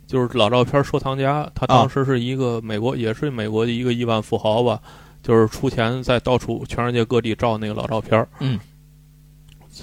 [0.06, 1.50] 就是老照片收藏家。
[1.54, 4.80] 他当时是一个美国，也是美国的一个亿万富豪吧，
[5.22, 8.26] 就是出钱在到处全世界各地照那个老照片。
[8.38, 8.58] 嗯，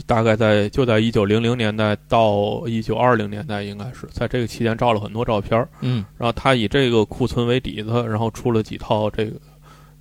[0.05, 5.67] 大概在就在一九零零年代到一九二零年代，应该是在这个期间照了很多照片。
[5.81, 9.39] 嗯，然后他以这个库存为底子，然后出了几套这个。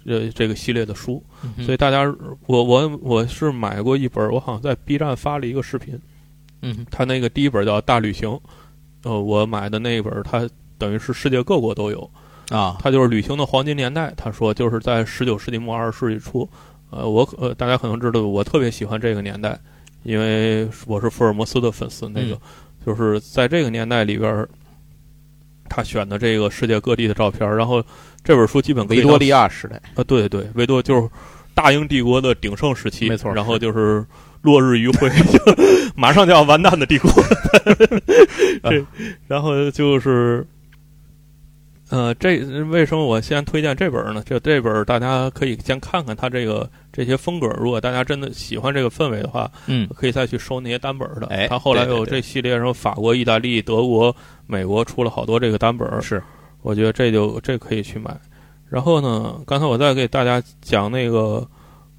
[0.08, 2.04] 呃，这个系列的书，嗯所以大家，
[2.46, 6.00] 我我我是买过一本，我好像在 B 站发了一个视频，
[6.62, 8.28] 嗯，他那个第一本叫《大旅行》，
[9.02, 12.08] 呃，我买的那一本，它等于是世界各国都有，
[12.50, 14.14] 啊，它就是旅行的黄金年代。
[14.16, 16.48] 他说就是在十九世纪末二十世纪初，
[16.90, 19.58] 呃，我呃大家可能知道，我特别喜欢这个年代，
[20.06, 22.08] 因为我是福尔摩斯的粉丝。
[22.08, 22.40] 那个、嗯
[22.86, 24.46] 就是在这个年代里边，
[25.68, 27.84] 他选的这个世界各地的照片，然后
[28.22, 31.10] 这本书基本维多利亚时代，啊，对对，维多就是
[31.52, 34.06] 大英帝国的鼎盛时期，没错然后就是
[34.42, 35.38] 落日余晖，就
[35.96, 37.10] 马上就要完蛋的帝国。
[38.62, 38.86] 这，
[39.26, 40.46] 然后就是，
[41.88, 44.22] 呃，这为什么我先推荐这本呢？
[44.26, 51.28] 这这本大家可以先看看它这个这些风格，如果大家真的喜欢这个氛围的话，嗯可以再去收那些单本的。
[51.28, 54.14] 哎它后来有这系列，什么法国、意大利、德国、
[54.46, 56.20] 美国出了好多这个单本儿，是，
[56.62, 58.18] 我觉得这就这可以去买。
[58.68, 61.46] 然后呢，刚才我再给大家讲那个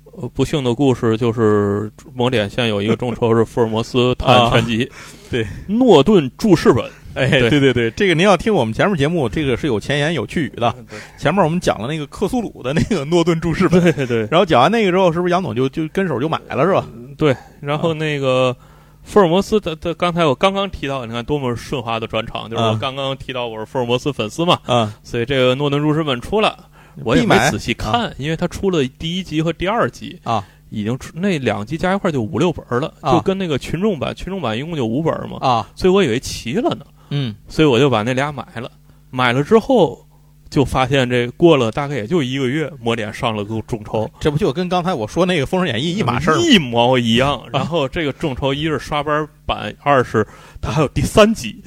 [0.04, 4.92] 呃不幸的故事，就是某点县有一个众筹是福尔摩斯 探案全集，
[5.32, 6.84] 对，诺顿注释本，
[7.18, 7.50] 哎，对。
[7.50, 10.74] 对对对，这个您要听我们前面节目，这个是有前言有去语的。
[11.18, 16.86] 前面我们讲了那个克苏鲁的那个诺顿注释本， 对对然后讲完那个之后，是不是杨总就就跟手就买了是吧？
[17.18, 18.56] 对，然后那个。
[19.04, 26.66] 福尔摩斯的的，刚才我刚刚提到，你看多么顺滑的转场，就是我啊刚刚提到我是福尔摩斯粉丝嘛，啊，所以这个诺顿注释本出了，
[27.06, 33.14] 我也没仔细看，因为他出了第一集和第二集啊，已经出那两集加一块就五六本了，啊。
[33.14, 38.72] 就跟那个群众版，群众版一共就五本嘛，啊，所以我以为齐了呢，嗯，所以我就把那俩买了。
[39.10, 40.06] 买了之后，
[40.50, 46.38] 就发现这过了大概也就一个月，魔点上了个众筹，这不就跟刚才我说那个《封神演义》一码事儿？
[46.38, 47.42] 一模一样。
[47.52, 50.28] 然后这个众筹一是刷班版，二是
[50.62, 51.64] 它还有第三集。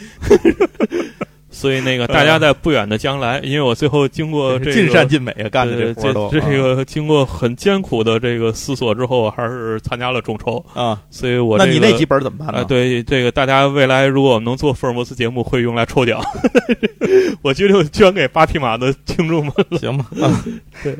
[1.61, 12.65] 所以那个大家在不远的将来，因为我最后经过这个尽善尽美啊，干的呃这这这个经过很艰苦的这个思索之后，还是参加了众筹，啊，所以我、这个、那你那几本怎么办啊、呢？
[12.65, 16.19] 对这个大家未来如果我们能做福尔摩斯节目，会用来抽奖，
[17.43, 19.79] 我决定捐给巴提马的听众们了。
[19.79, 20.07] 行吗？
[20.83, 20.97] 对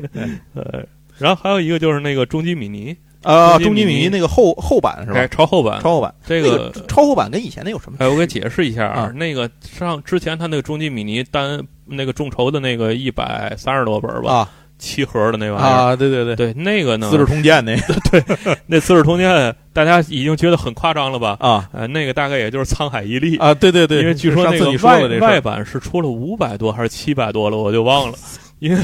[0.53, 0.85] 呃，
[1.17, 5.35] 然后还有一个就是那个终极米妮，啊，终极米妮终极米妮那个后后版是哎，吧？
[5.35, 5.81] 超厚版。
[5.81, 8.13] 超后版，这那个超后版跟以前的有什么区哎，别？
[8.15, 14.49] 我给解释一下啊那个上之前他那个终极米尼单那个众筹的那个一百三十多本吧，啊
[14.79, 15.67] 七盒的那玩意儿。
[15.67, 19.29] 啊，对对对，对，那个呢，《资治通鉴》那个 对那《资治通鉴》，
[19.73, 21.37] 大家已经觉得很夸张了吧？
[21.39, 28.17] 啊呃，那个大概也就是沧海一粟，啊，对对对，因为据说那个外外版是出了五百多还是七百多了，我就忘了。
[28.57, 28.81] 因为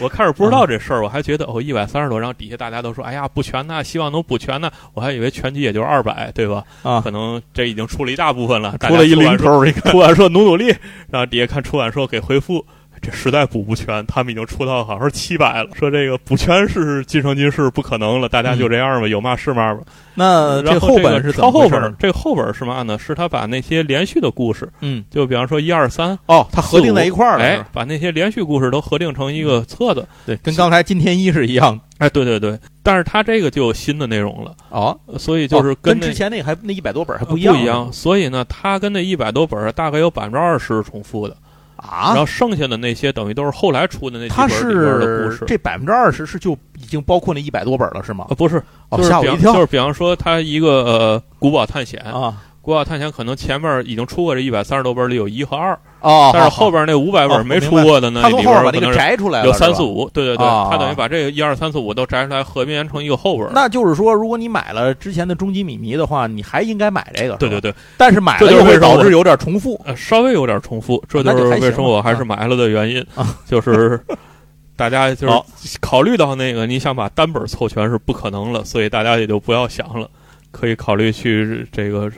[0.00, 6.64] 我开始不知道这事儿，我还觉得哦一百三十多，然后底下大家都说哎呀不全呢，希望能补全呢，我还以为全集也就是二百，对吧？
[6.82, 10.74] 啊可，能这已经出了一大部分了，出了一零头出版社努努力，
[11.10, 12.64] 然后底下看出版社给回复。
[13.02, 15.70] 这实在补不全，他们已经出到好像是七百了。
[15.74, 19.80] 说这个补全是今生今世不可能了，大家就这样吧，有嘛是嘛吧。
[20.14, 22.98] 那这后后本是怎超后么回事这个后本是嘛呢？
[22.98, 30.06] 是他把那些连续的故事，嗯，就比方说一二三，哦，他合订在一块儿了，哎把那些连续故事都合订成一个册子。
[30.26, 31.84] 对，跟刚才金天一是一样的。
[31.98, 37.92] 哎，对对对，但是他这个就有新的内容了，哦，呃所以就是哦跟之前那个还那一百多本还不一样，不一样。
[37.92, 41.36] 所以呢，他跟那一百多本大概有百分之二十是重复的，
[41.80, 42.16] 啊然。
[42.16, 45.38] 后剩下的那些等于都是后来出的那几它本里边的故事。
[45.38, 48.34] 是这百分之二十是就已经包括那一百多本了是吗啊，？
[48.34, 52.42] 不是，哦，就是吓我一跳比方就是比方说，他一个呃古堡探险，啊！
[52.62, 63.50] 古堡探险可能前面已经出过这一百三十多本里有一和二，哦，但是后边那五百本没出过的呢，他从后边把那个摘出来了，有三四五，对对对，他等于把这个一二三四五都摘出来，合编成一个后本。
[63.52, 67.74] 那就是说，如果你买了之前的终极米迷的话，你还应该买这个，对对对。
[67.96, 73.04] 但是买了就会导致有点重复，稍微有点重复，这就是为什么我还是买了的原因，
[73.46, 74.00] 就是
[74.76, 80.08] 大家就是考虑到那个你想把单本凑全是不可能了，所以大家也就不要想了，
[80.50, 82.10] 可以考虑去这个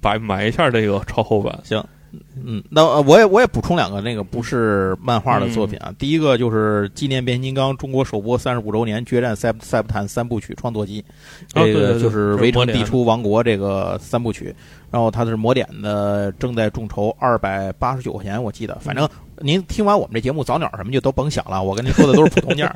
[0.00, 1.84] 把买一下这个超厚版，行。
[2.44, 5.92] 嗯，那我也我也补充两个那个不是漫画的作品啊。
[5.98, 11.04] 第一个就是纪念变形金刚中国首播三十五周年决战塞塞伯坦三部曲创作集，
[11.48, 14.54] 这个就是围城地出王国这个三部曲。
[14.96, 18.78] 然后它是魔点的，正在众筹二百八十九块钱，我记得。
[18.80, 19.06] 反正
[19.40, 22.74] 您听完我们这节目，早鸟什么就都甭想了，我跟您说的都是普通价。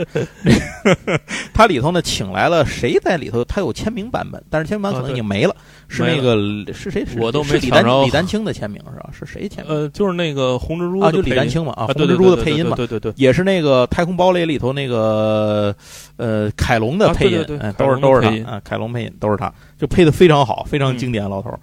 [1.55, 3.43] 它里头呢，请来了谁在里头？
[3.47, 5.57] 它有签名版本，但是签名版可能已经没了。
[5.89, 6.37] 是那个
[6.75, 7.07] 是谁？
[7.17, 9.09] 我都没李丹李丹青的签名是吧？
[9.19, 9.65] 是谁签？
[9.67, 15.75] 呃，就是那个红蜘蛛啊，就李丹青嘛啊，红蜘蛛的配音嘛，对对对，也是那个太空堡垒里头那个
[16.19, 17.43] 呃凯龙的配音，
[17.79, 21.59] 都是都是他啊，凯龙配音都是他，就配的非常好，非常经典，老头。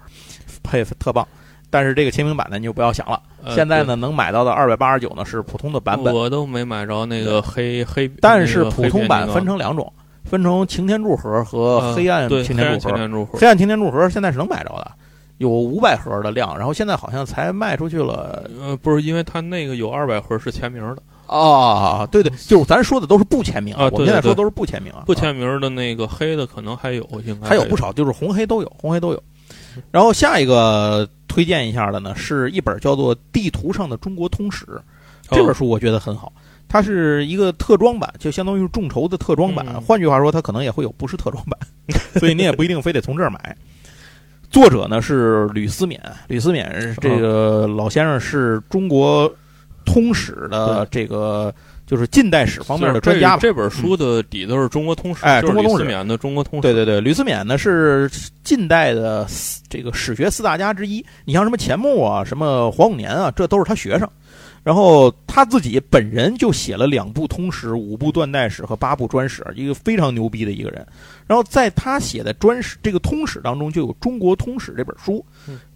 [0.68, 1.26] 配特棒，
[1.70, 3.20] 但是这个签名版呢，你就不要想了。
[3.54, 8.06] 现在呢，能买到的二百八十九呢是普通的版本，我都没买着那个黑黑。
[8.20, 9.90] 但是普通版分成两种，
[10.24, 12.78] 分成擎天柱盒和黑暗擎天
[13.10, 13.38] 柱盒。
[13.38, 14.90] 黑暗擎天柱盒现在是能买着的，
[15.38, 18.44] 有五百盒的量，然后现在好像才卖出去了。
[18.60, 21.02] 呃，不是，因为它那个有二百盒是签名的。
[21.26, 23.88] 啊，对对，就是咱说的都是不签名啊。
[23.92, 29.22] 我们现在说都是不签名啊，不签名的那个黑的可能还有，应该还有不少，就是红黑都有，红黑都有。
[29.90, 34.64] 然后下一个推荐一下的呢，是一本叫做《地图上的中国通史》
[35.30, 36.32] 这本书，我觉得很好。
[36.68, 39.80] 它是一个特装版，就相当于是众筹的特装版。
[39.80, 41.58] 换句话说，它可能也会有不是特装版，
[42.20, 43.56] 所以你也不一定非得从这儿买。
[44.50, 49.30] 作者呢是吕思勉，吕思勉这个老先生是中国
[49.84, 51.54] 通史的这个。
[51.88, 53.38] 就是近代史方面的专家。
[53.38, 55.84] 这本书的底子是中国通史，哎，中国通史。
[55.84, 56.60] 吕思勉的中国通史。
[56.60, 58.10] 对对对，吕思勉呢是
[58.44, 59.26] 近代的
[59.70, 61.02] 这个史学四大家之一。
[61.24, 64.06] 你像什么钱穆啊，什么黄永年啊，这都是他学生。
[64.62, 70.86] 然后他自己本人就写了两部通史、五部断代史和八部专史，一个非常牛逼的一个人。
[71.26, 75.24] 然后在他写的专史这个通史当中，就有《中国通史》这本书。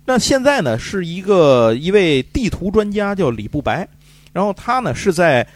[0.05, 3.89] 那现在呢，是一个一位地图专家叫李不白，
[4.31, 5.47] 然后他呢是在。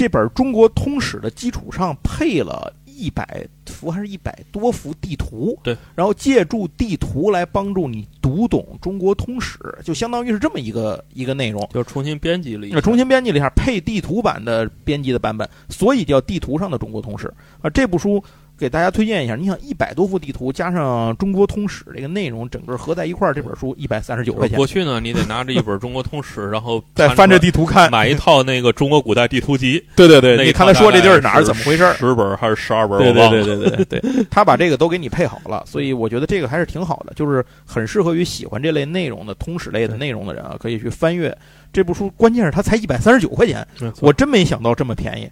[0.00, 5.58] 这本《中国通史》的基础上配了一百幅还是一百多幅地图？
[5.62, 17.26] 对，然后借助地图来帮助你读懂《中国通史》，就相当于是这么一个一个内容，就重新编辑了一下，重新编辑了一下配地图版的编辑的版本，所以叫《地图上的中国通史》
[17.60, 17.68] 啊。
[17.68, 18.24] 这部书。
[18.60, 24.54] 给大家推荐一下，你想一百多幅地图加上中国通史这个内容，整个合在一块儿，这本书一百三十九块钱。
[24.58, 29.82] 过去呢，你得拿着一本中国通史， 然后再翻着地图看，买一套那个中国古代地图集。
[29.96, 31.90] 对对对，你看他说这地儿哪儿怎么回事？
[31.94, 32.98] 十本还是十二本？
[32.98, 41.34] 对对对对对对， 他把这个都给你配好了，所以我觉得这个还是挺好的，就是很适合于喜欢这类内容的通史类的内容的人啊，可以去翻阅
[41.72, 42.10] 这部书。
[42.10, 43.66] 关键是它才一百三十九块钱，
[44.00, 45.30] 我真没想到这么便宜。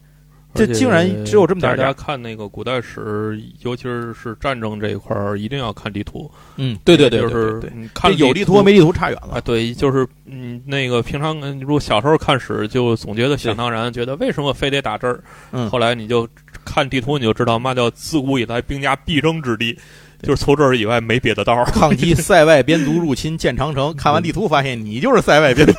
[0.54, 1.76] 这竟然只有这么点儿！
[1.76, 6.28] 大家看那个古代史，尤其是是战争这一块儿，一定要看地图。
[6.56, 7.60] 嗯，对对对，就是
[7.94, 9.34] 看有地图和没地图差远了。
[9.34, 15.22] 啊，对，就是嗯，那个平常如果小时候看史，就总觉得想当然，觉得为什么非得打这儿？
[15.52, 16.26] 嗯，后来你就
[16.64, 19.78] 看地图，你就知道嘛叫自古以来兵家必争之地，
[20.22, 21.64] 就是从这儿以外没别的道儿。
[21.66, 23.94] 抗击塞外边族入侵，建长城。
[23.94, 25.66] 看完地图，发现你就是塞外边。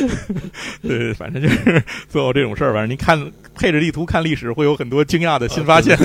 [0.82, 2.72] 对，反正就是做有这种事儿。
[2.72, 3.18] 反正您看
[3.54, 5.96] 配着地图看历史，会有很多惊讶的新发现。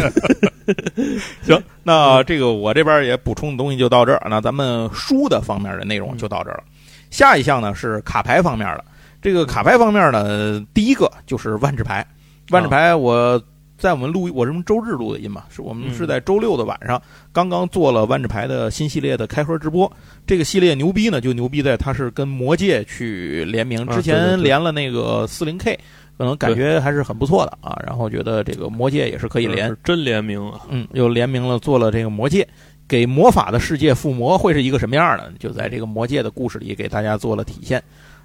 [1.44, 4.28] 行，那这个我这边也补充的东西就到这儿。
[4.30, 6.64] 那咱们书的方面的内容就到这儿了。
[7.10, 8.86] 下一项呢是卡牌方面的。
[9.22, 12.06] 这个卡牌方面呢，第一个就是万智牌。
[12.50, 13.42] 万智牌我。
[13.78, 17.00] 在我们录，我是周日录的音嘛，是我们是在周六的晚上
[17.32, 19.92] 刚刚做了万智牌的新系列的开盒直播。
[20.26, 25.80] 这个系列牛逼呢，就牛逼在它是跟魔界去联名，之前连了那个四零 K，
[26.18, 27.80] 可能感觉还是很不错的啊。
[27.86, 30.62] 然后觉得这个魔界也是可以连，真联名啊！
[30.70, 32.48] 嗯，又联名了，做了这个魔界，
[32.88, 35.32] 给魔法的世界附魔会是一个什么样的？
[35.38, 37.82] 就在这个魔界的故事里给大家做了体现。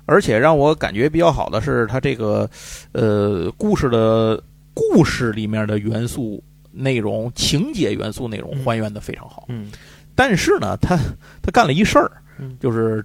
[0.06, 2.48] 而且让我感觉比较好的是，它这个
[2.92, 4.42] 呃故事的。
[4.74, 9.46] 故事里面的元素内容、情节元素内容还原的非常好。
[9.48, 9.70] 嗯，
[10.14, 10.96] 但是呢，他
[11.42, 12.10] 他干了一事儿，
[12.60, 13.04] 就是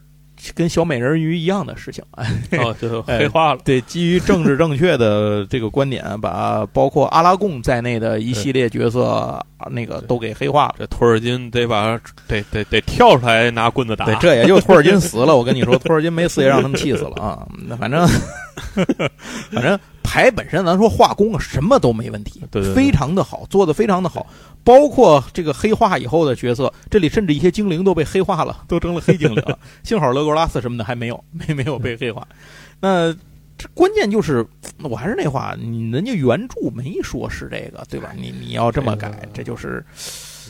[0.54, 2.04] 跟小美人鱼一样的事情，
[2.60, 3.60] 哦，就黑化了。
[3.64, 10.76] 对，基于政治正确的这个观点，把包括阿拉贡在内的一系列角色那个都给黑化了。
[10.78, 14.06] 这托尔金得把得得得跳出来拿棍子打。
[14.06, 15.36] 对，这也就托尔金死了。
[15.36, 17.48] 我跟你说，托尔金没死也让他们气死了啊。
[17.68, 18.08] 那反正
[19.52, 24.26] 反正牌本身，咱说画工啊，什么都没问题，对，非常的好，做的非常的好。
[24.68, 29.58] 包括这个黑化以后的角色，这里甚至一些精灵都被黑化了， 都成了黑精灵了。
[29.82, 32.28] 幸好勒格拉斯什么的还没有，没 没有被黑化。
[32.82, 33.14] 那
[33.58, 34.46] 这关键就是，
[34.84, 38.12] 我还是那话，你人家原著没说是这个，对吧？
[38.14, 39.82] 你你要这么改，这就是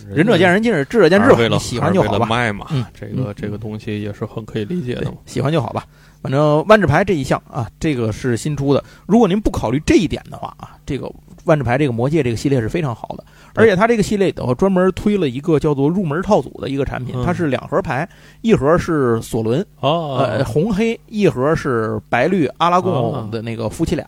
[0.09, 1.59] 仁者见仁，智者智者见智吧。
[1.59, 2.25] 喜欢就好吧。
[2.25, 2.65] 卖嘛，
[2.99, 5.13] 这个这个东西也是很可以理解的。
[5.27, 5.85] 喜欢就好吧。
[6.21, 8.83] 反正万智牌这一项啊，这个是新出的。
[9.05, 11.11] 如果您不考虑这一点的话啊，这个
[11.45, 13.23] 万智牌这个魔戒这个系列是非常好的。
[13.53, 18.07] 而且它这个系列里头专门推了一个叫做入门套组的一个产品，它是两盒牌，
[18.41, 24.05] 一盒是索伦，呃，红黑，一盒是白绿阿拉贡的那个夫妻俩，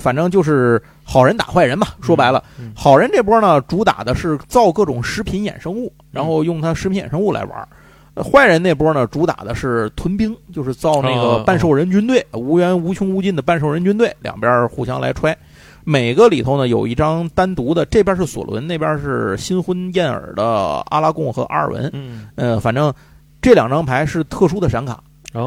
[0.00, 1.86] 反正就是好人打坏人嘛。
[2.02, 7.66] 说白了，好人这波呢，主打的是造各种食品衍生物，然后用它食品衍生物来玩；
[8.16, 15.36] 坏人那波呢，主打的是屯兵，就是造那个半兽人军队，无缘无穷无尽的半兽人军队，两边互相来揣。
[15.82, 20.44] 每个里头呢有一张单独的，这边是索伦，那边是新婚燕尔的
[20.90, 21.90] 阿拉贡和阿尔文。
[21.92, 22.92] 嗯，呃，反正
[23.42, 25.02] 这两张牌是特殊的闪卡，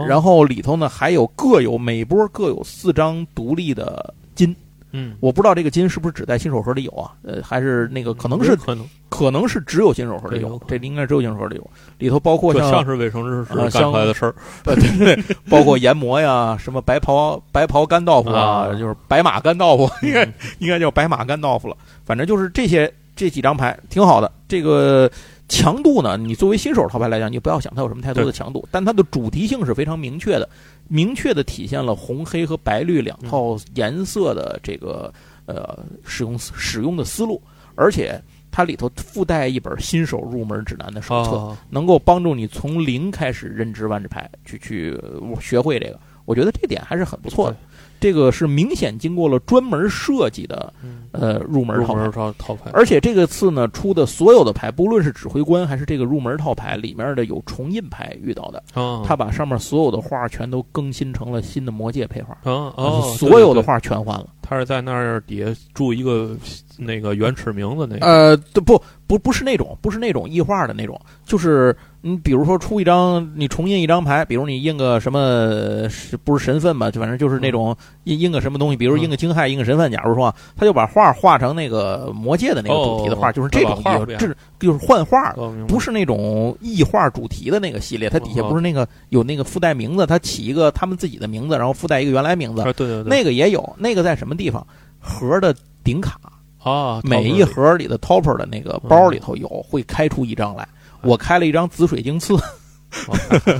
[0.08, 4.56] 然后里头呢还有各有每波各有四张独立的金。
[4.92, 7.12] 嗯，我不知道这个金是不是只在新手盒里有啊？
[7.24, 11.70] 呃，还是那个可能是可能可能是只有新手盒里有，这应该只有新手盒里有。
[11.98, 14.34] 里头包括像是卫生日是干出来的事儿，
[14.64, 20.24] 对对，包括研磨呀，什么白袍白袍干道夫啊，就是白马干道夫，应该
[20.60, 21.76] 应该叫白马干道夫了。
[22.06, 25.10] 反正就是这些这几张牌挺好的，这个。
[25.50, 26.18] 强度呢？
[26.18, 30.50] 你作为新手套牌来讲，你不要想它有什么太多的强度，但它的主题性是非常明确的，
[30.90, 35.14] 明确的体现了红黑和白绿两套颜色的这个
[35.46, 37.42] 呃使用使用的思路，
[37.76, 38.22] 而且
[38.52, 45.00] 它里头附带一本新手入门指南的手册，能够帮助你从零开始认知万智牌，去去
[45.40, 46.00] 学会这个。
[46.26, 47.58] 我觉得这点还是很不错的。
[48.00, 50.74] 这个是明显经过了专门设计的，
[51.12, 52.34] 呃，入门套牌。
[52.38, 52.72] 套牌。
[52.74, 58.64] 而且这个次呢出的所有的牌，不论是指挥官还是这个入门套牌里面的有重印牌遇到的，
[59.06, 62.38] 他把上面所有的画全都更新成了新的魔界配画。
[62.44, 64.28] 哦，所有的画全换了。
[64.42, 66.38] 他是在那儿底下注一个
[66.78, 68.06] 那个原始名字那个。
[68.06, 71.76] 呃，不不不是那种，不是那种异画的那种，就是。
[72.02, 76.92] 你比如说出一张，你重印一张牌，比如你印个什么，是不是神分吧？
[76.92, 79.92] 就反正就是那种印印个什么东西，比如印个惊骇，印个神分。
[79.92, 83.82] 假如说，他就把画画成那个魔界的那个主题的画，就是这种
[84.18, 84.28] 这
[84.60, 85.34] 就是换画，
[85.68, 88.10] 不是那种异画主题的那个系列。
[88.10, 92.64] 它底下不是那个有那个附带名字，它起一个他们自己的名字，然后附带一个原来名字。
[92.64, 94.66] 对对对，那个也有，那个在什么地方？
[95.00, 96.20] 盒的顶卡
[96.64, 100.68] 啊，每一盒里的 topper 的那个包里头有，会开出一张来。
[101.02, 102.36] 我开了一张紫水晶刺，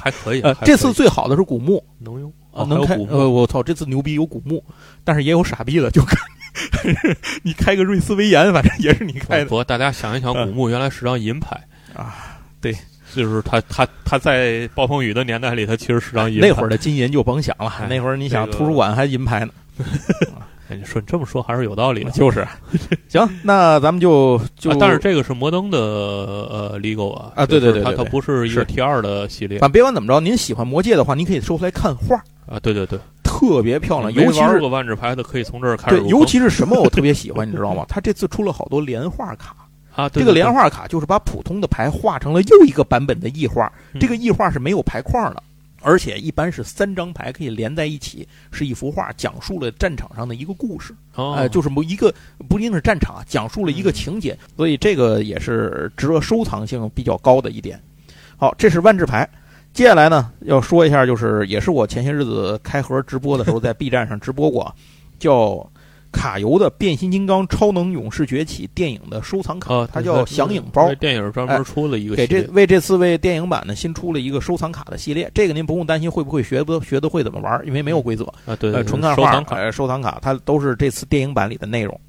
[0.02, 0.42] 还可以。
[0.66, 2.96] 这次最好的是古墓，能用啊，能开。
[3.10, 4.64] 呃，我操，这次牛逼有古墓，
[5.04, 6.18] 但是也有傻逼的，就开
[7.44, 9.46] 你开个瑞斯威严，反正也是你开的。
[9.46, 11.56] 不过大家想一想，古墓原来是张银牌
[11.94, 12.76] 啊，对，
[13.14, 16.40] 就是他他他在暴风雨的年代里，他其实是张银。
[16.40, 19.54] 那会儿的金银就甭想了，那会儿你想图书馆还银牌呢。
[20.88, 22.48] 说这么说还是有道理的，就是。
[23.10, 29.60] 行，那咱们就 就，但是这个是摩登的呃，legal 啊啊，对对对，它它不是一个 T 二的系列。
[29.60, 32.16] 反正别管怎么着，您喜欢魔戒的话，您可以收回来看画
[32.46, 34.12] 啊，对对对，特别漂亮。
[34.14, 36.00] 尤其是个万智牌的，可以从这儿开始。
[36.00, 37.86] 对，尤其是什么我特别喜欢， 你知道吗？
[37.88, 39.56] 他这次出了好多连画卡
[39.96, 45.44] 啊，这个连画卡就是把普通的牌画成了又一个版本的异画，这个异画是没有牌框的。
[45.88, 50.94] 而且一般是三张牌可以连在一起，是一幅画，讲述了战场上的一个故事。
[51.16, 52.14] 哦，就是某一个
[52.50, 57.82] 不一定是战场，讲述了一个情节，所以这个也是值得收藏性比较高的一点。
[58.36, 59.26] 好，这是万智牌。
[59.72, 64.76] 接下来呢，要说一下，就是也是我前些日子开盒直播的时候在 B 站上直播过，
[65.18, 65.72] 叫。
[66.12, 70.94] 卡游的《变形金刚：超能勇士崛起》电影的收藏卡，它叫响影包。
[70.96, 75.30] 电影专门出了一个，给这为这次为电影版呢新出了一个收藏卡的系列。
[75.34, 78.56] 这个您不用担心会不会学不学得会怎么玩，因为没有规则啊。
[78.56, 79.72] 对，纯看画。
[79.72, 82.00] 收藏卡它都是这次电影版里的内容。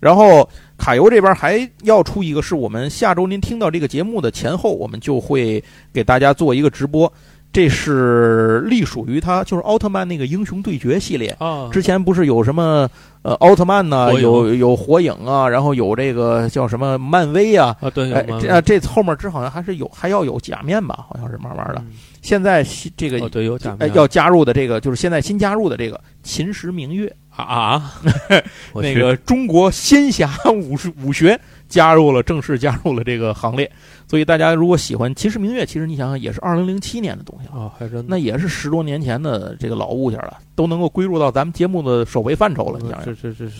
[0.00, 7.12] 然后卡游这边还要出一个，是我们下周您听到这个节目的前后，我们就会给大家做一个直播。
[7.52, 11.34] 这是隶属于他，就是奥特曼那个英雄对决系列。
[11.38, 12.88] 啊，之前不是有什么
[13.22, 21.76] 呃奥特曼呐，有有火影啊，然后有这个叫什么漫威啊，啊对，这啊这后面这好像还是有还要有假面吧，好像是慢慢的。
[21.78, 21.92] 嗯。
[22.20, 22.64] 现在
[22.96, 23.88] 这个哦对有假面。
[23.88, 27.94] 哎要加入的这个就是现在新加入的这个秦时明月，啊啊，
[28.74, 33.70] 那个中国仙侠武术武学加入了，正式加入了这个行列。
[34.06, 42.78] 所以大家如果喜欢秦时明月，其实你想想也是二零零七年的东西了，啊，还真那也是十多年前的这个老物件了，都能够归入到咱们节目的首位范畴了。
[42.80, 43.56] 你想想这，这这是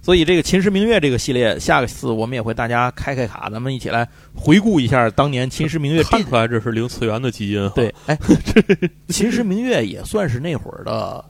[0.00, 8.16] 所以这个秦时明月这个系列，下个次我们也会大家开开卡，咱们一起来回顾一下当年秦时明月看出来这是零次元的基因，对，哎，
[9.08, 11.24] 秦时明月也算是那会儿的，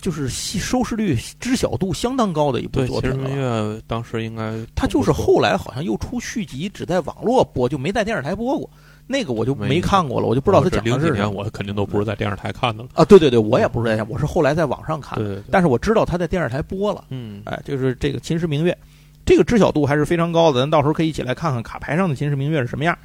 [0.00, 3.30] 就是吸收视率、知晓度相当高的一部，作品了。
[3.30, 8.68] 月当时应该它就是后来好像又出续集，只在网络播，就没在电视台播过。
[9.08, 12.88] 那个我就没没看过了，我就不知道它这零几年，讲的是什么我肯定都不是在电视台看的了。
[12.94, 13.04] 啊。
[13.04, 17.04] 对对对，我也不是在，我是后来在网上看，对对对，但是我知道它在电视台播了。
[17.10, 18.76] 嗯，哎，就是这个秦时明月，
[19.24, 22.96] 这个知晓度还是非常高的，咱到时候可以一起来看看卡牌上的秦时明月是什么样。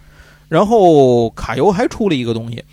[0.49, 2.63] 然后卡游还出了一个东西，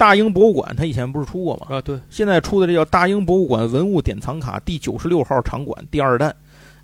[0.00, 1.66] 大英博物馆，它以前不是出过吗？
[1.76, 6.34] 啊对，现在出的这叫大英博物馆文物典藏卡第九十六号场馆第二弹。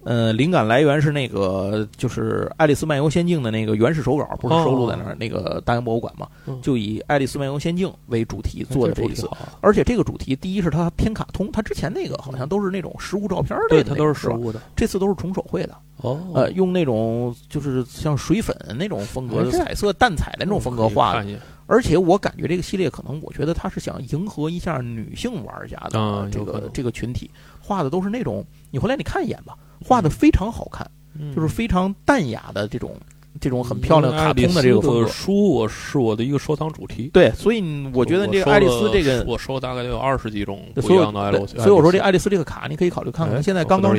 [0.04, 6.28] 呃，灵感来源是那个，就是《爱丽丝漫游仙境》的那个原始手稿，不是收录在那儿、那个大英博物馆嘛？
[6.46, 9.28] 嗯就以《爱丽丝漫游仙境》为主题做的这一次
[9.62, 14.60] 而且这个主题，第一是它偏卡通，它之前那个好像都是那种实物照片儿对，它都是实物的。
[14.76, 21.26] 这次都是重手绘的，哦，呃，用那种就是像水粉那种风格，彩色淡彩的那种风格画的。
[21.66, 30.88] 而且我感觉这个系列可能，我觉得他是想迎合一下女性玩家的这个、这个群体，画的都是那种你回来你看一眼吧，画的非常好看，
[31.18, 32.96] 嗯就是非常淡雅的这种
[33.40, 35.08] 这种很漂亮卡通的这个风格。
[35.08, 37.10] 书，我是我的一个收藏主题。
[37.12, 37.60] 对，所以
[37.92, 43.94] 我觉得这个爱丽丝这个，我收大概得有二十几种不一样的爱丽丝，所以我说这爱丽丝这个卡，你可以考虑看看，哎现在刚刚。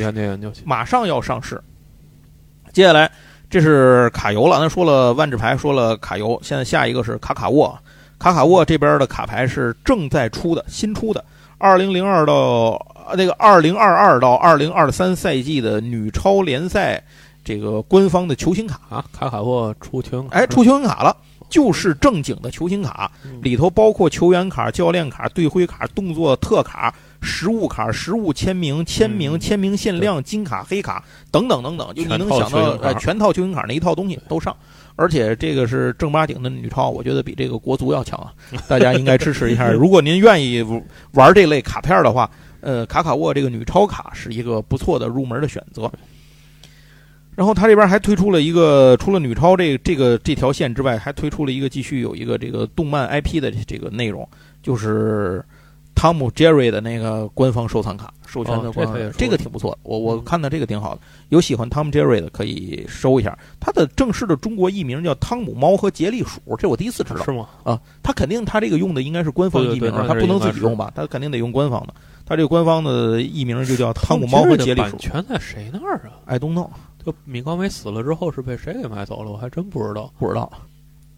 [0.63, 1.61] 马上要上市。
[2.73, 3.11] 接下来
[3.49, 7.77] 这是卡游了，咱说了万智牌，说了卡游，现在下一个是卡卡沃。
[8.19, 11.23] 卡卡沃这边的卡牌是正在出的，新出的，
[11.57, 12.33] 二零零二到
[13.07, 17.01] 呃那个二零二二到二零二三赛季的女超联赛
[17.43, 21.15] 这个官方的球星卡，啊，卡卡沃出庭，哎，出球星卡了。
[21.49, 23.39] 就是正经的球星卡，嗯。
[23.41, 34.55] 里头包括球员卡、教练卡、队徽卡、动作特卡、实物卡、实物签名、签名、嗯签名限量、金卡、黑卡等等等等，就你能想到呃全套球星卡那一套东西都上，
[34.95, 38.33] 而且这个是正八经的女超，我觉得比这个国足要强啊！
[38.67, 39.71] 大家应该支持一下。
[39.71, 40.65] 如果您愿意
[41.11, 42.29] 玩这类卡片的话，
[42.61, 45.91] 呃，卡卡沃这个女超卡是一个不错的入门的选择。
[47.35, 54.27] 然后他这边还推出了一个，除了女超这这个这条线之外，还推出了一个继续有一个这个动漫 IP 的这个内容，
[54.63, 55.45] 就是
[55.97, 63.35] 汤姆杰瑞的那个官方收藏卡，授权的哦官方，这个挺不错的，我我嗯看的这个挺好的，有喜欢汤姆杰瑞的可以收一下。
[63.59, 67.47] 他的正式的中国译名叫汤姆猫和杰利鼠，这我第一次知道是吗？
[67.63, 67.81] 啊。
[68.03, 70.91] 他肯定他这个用的应该是官方译名他不能自己用吧？
[70.93, 71.95] 他肯定得用官方的。
[72.27, 74.99] 他这个官方的译名就叫汤姆猫和杰利鼠版。
[74.99, 76.69] 权在谁那儿啊？I don't know。
[77.03, 79.31] 这米高梅死了之后是被谁给买走了？
[79.31, 80.13] 我还真不知道。
[80.19, 80.51] 不知道。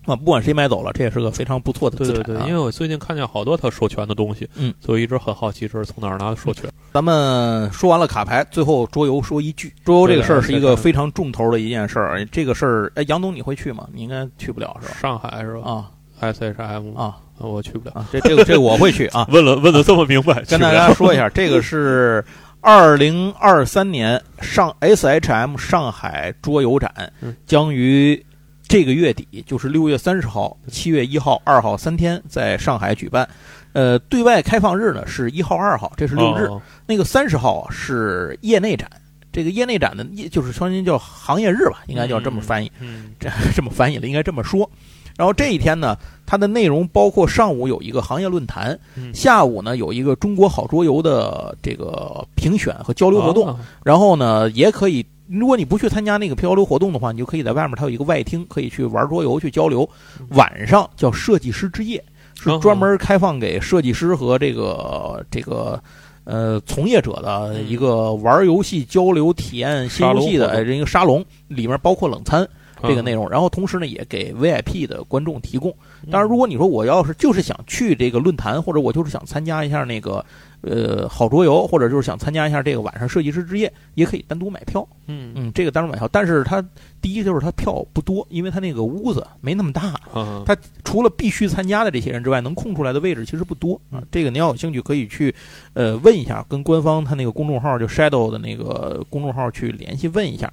[0.10, 2.40] 啊，不管谁买走了，这也是个非常不错的对对资产、啊。
[2.40, 6.70] 对，因为我最近看见好多他授权的东西，嗯，所以一直很好奇这是从哪儿拿的授权。
[6.92, 12.26] 咱们说完了卡牌，最后桌游说一句，桌游这个事儿是一个非常重头的一件事儿。
[12.32, 13.88] 这个事儿，哎，杨总你会去吗？
[13.94, 14.96] 你应该去不了是吧？
[15.00, 15.70] 上海是吧？
[15.70, 17.94] 啊，S H M 啊我去不了。
[17.96, 18.08] 啊！
[18.12, 19.26] 这这个这个我会去啊。
[19.32, 22.24] 问了问的这么明白， 跟大家说一下，这个是
[22.60, 26.92] 二零二三年上 SHM 上海桌游展
[27.22, 28.22] 嗯将于
[28.70, 33.28] 这个月底，就是六月三十号、七月一号、二号三天在上海举办。
[33.74, 36.46] 呃，对外开放日呢是一号、二号，这是六日。
[36.46, 36.62] 哦。
[36.86, 38.88] 那个三十号啊是业内展，
[39.32, 44.70] 这个业内展的业就是相当于叫行业日吧，应该叫这么翻译，嗯，这 这么翻译了，应该这么说。
[45.18, 49.12] 然后这一天呢，它的内容包括上午有一个行业论坛，嗯。
[49.16, 59.88] 下午呢有一个中国好桌游的这个评选和交流活动，啊然后呢也可以，如果你不去参加那个漂流活动的话，你就可以在外面它有一个外厅，可以去玩桌游去交流。
[60.30, 62.04] 晚上叫设计师之夜，
[62.36, 65.82] 是专门开放给设计师和这个这个。
[66.26, 72.48] 呃，从业者的一个玩游戏交流体验新游戏的这一个沙龙，里面包括冷餐，
[72.84, 75.74] 这个内容，然后同时呢也给 VIP 的观众提供。
[76.12, 80.24] 当然，如果你说我要是就是想去这个论坛，或者我就是想参加一下那个。
[80.62, 84.86] 呃，好桌游，或者就是想参加一下这个晚上设计师之夜，也可以单独买票。
[85.08, 86.62] 嗯嗯，这个单独买票，但是它
[87.02, 90.00] 第一就是它票不多，因为它那个屋子没那么大。
[90.46, 94.04] 它除了必须参加的这些人之外，能空出来的位置其实不多啊。
[94.12, 95.34] 这个您要有兴趣，可以去
[95.74, 100.52] 呃问一下，跟官方他那个公众号就 Shadow 的那个公众号去联系问一下。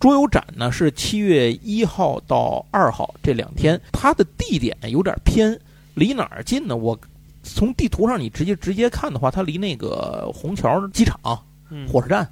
[0.00, 5.56] 桌游展呢是七月一号到二号这两天，它的地点有点偏，
[5.94, 6.76] 离哪儿近呢？
[6.76, 6.98] 我。
[7.44, 11.20] 从地图上你直接直接看的话，它离那个虹桥机场、
[11.86, 12.28] 火车站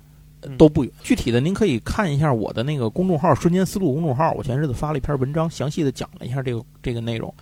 [0.58, 0.92] 都不远。
[1.02, 7.32] 具体的您可以看一下我的那个公众号“瞬间思路”公众号，我前日子发了一篇文章，详细的讲了一下这个这个内容。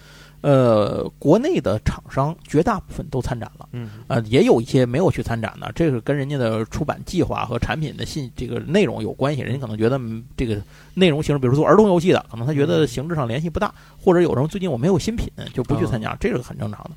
[0.43, 9.43] 呃，国内的厂商绝大部分都参展了，嗯，呃，也有一些没有去参展的，这是跟人家的出版计划和产品的信这个内容有关系。
[9.43, 10.01] 人家可能觉得
[10.39, 10.59] 这个
[10.95, 13.71] 内容形式，比如说儿童游戏的，可能他觉得形式上联系不大，
[14.03, 16.91] 或者有人最近我没有新品就不去参加，这是很正常的。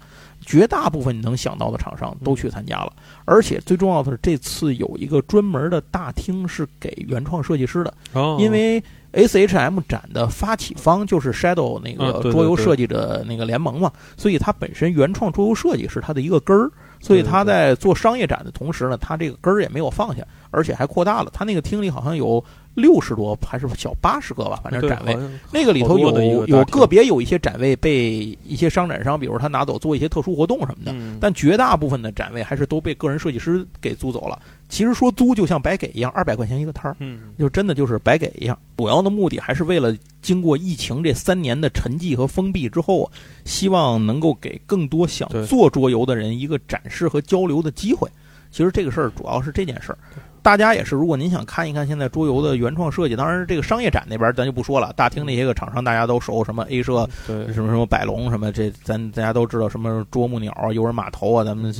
[0.45, 2.93] 绝大部分你能想到的厂商都去参加了，
[3.25, 7.93] 而且最重要的是，这次有一个专门的大厅是给原创设计师的，
[8.39, 22.43] 因为 S H M 展的发起方就是 Shadow 那个桌游设计的那个联盟嘛，所以它本身原创桌游设计是它的一个根儿，所以它在做商业展的同时呢，它这个根儿也没有放下，而且还扩大了，他那个厅里好像有。
[22.75, 25.15] 六十多还是小八十个吧，反正展位
[25.51, 34.41] 那个里头有有个别有一些展位被一些商展商，比如他拿走做一些特殊活动什么的，但绝大部分的展位还是都被个人设计师给租走了。
[34.69, 36.97] 其实说租就像白给一样，二百块钱一个摊儿，
[37.37, 38.57] 就真的就是白给一样。
[38.75, 43.07] 主要的目的还是为了经过疫情这三年的沉寂和封闭之后，
[43.45, 48.09] 希望能够给更多想做桌游的人一个展示和交流的机会。
[48.49, 49.97] 其实这个事儿主要是这件事儿。
[50.43, 54.91] 大家也是，如果您想看一看现在桌游的原创设计，当然这个商业展那边咱就不说了。
[54.93, 61.73] 大厅那些个厂商大家都熟，什么 A 社，什么什么百龙，什么这咱大家都知道，什么啄木鸟、游人码头啊，咱们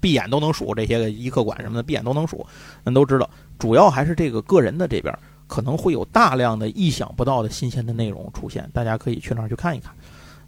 [0.00, 2.44] 闭眼都能数这些个一客馆什么的，闭眼都能数，
[2.82, 3.28] 咱都知道。
[3.58, 5.14] 主要还是这个个人的这边
[5.46, 9.92] 可能会有大量的意想不到的新鲜的内容出现，大家可以去那儿去看一看。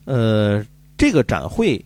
[0.06, 0.64] 呃，
[0.96, 1.84] 这个展会。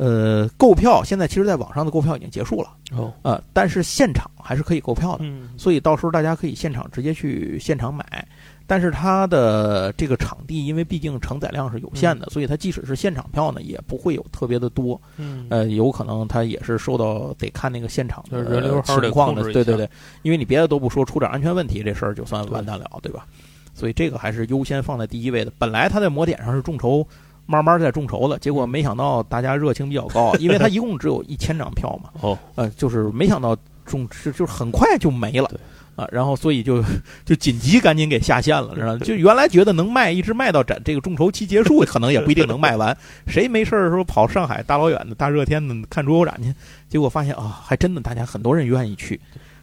[0.00, 8.26] 呃，购票现在其实，在网上的购票已经结束了哦，呃，但是现场还是可以购票的，嗯，所以到时候大家可以现场直接去现场买。
[8.66, 19.90] 但是它的这个场地，因为毕竟承载量是有限的，所以它即使是现场票呢，也不会有特别的多，嗯，呃，有可能它也是受到得看那个现场的人流情况的，对对对，
[20.22, 23.26] 因为你别的都不说，出点安全问题，这事儿就算完蛋了，对吧？
[23.74, 25.52] 所以这个还是优先放在第一位的。
[25.58, 27.06] 本来它在模点上是众筹。
[27.50, 32.10] 慢慢在众筹了，结果没想到大家热情比较高，因为它 一共只有一千张票嘛。
[32.20, 35.50] 哦，呃，就是没想到众就就是很快就没了，
[35.96, 36.80] 啊，然后所以就
[37.24, 38.98] 就紧急赶紧给下线了，知道吗？
[38.98, 42.96] 就原来觉得能卖，一直卖到展这个众筹期结束，可能也不一定能卖完。
[43.26, 46.54] 谁没事儿时候跑上海大老远的大热天的看桌游展去，
[46.88, 49.20] 结果发现啊，还真的大家很多人愿意去，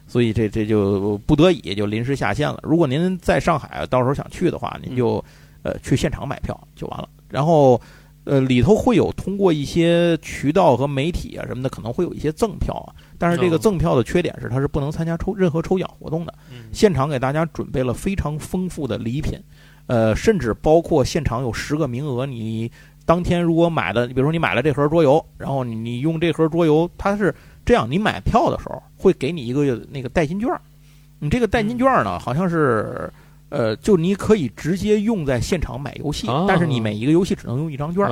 [0.07, 2.59] 所以这这就不得已就临时下线了。
[2.64, 5.23] 如果您在上海到时候想去的话，您就
[5.64, 7.07] 呃去现场买票就完了。
[7.30, 7.80] 然后，
[8.24, 12.94] 呃，里头会有通过一些渠道和媒体啊什么的，可能会有一些赠票啊。
[13.18, 16.34] 但是这个赠票的缺点是，它是不能参加抽任何抽奖活动的。
[16.72, 19.40] 现场给大家准备了非常丰富的礼品，
[19.88, 22.72] 呃，甚至包括现场有十个名额，你
[23.06, 27.34] 当天如果买的，比如说你买了这盒桌游，然后你用这盒桌游，它是
[27.66, 30.49] 这样，你买票的时候会给你一个那个代金券，
[31.20, 33.12] 你这个代金券呢，好像是。
[33.49, 38.06] 呃，就你可以直接用在现场买游戏，但是你每一个游戏只能用一张券。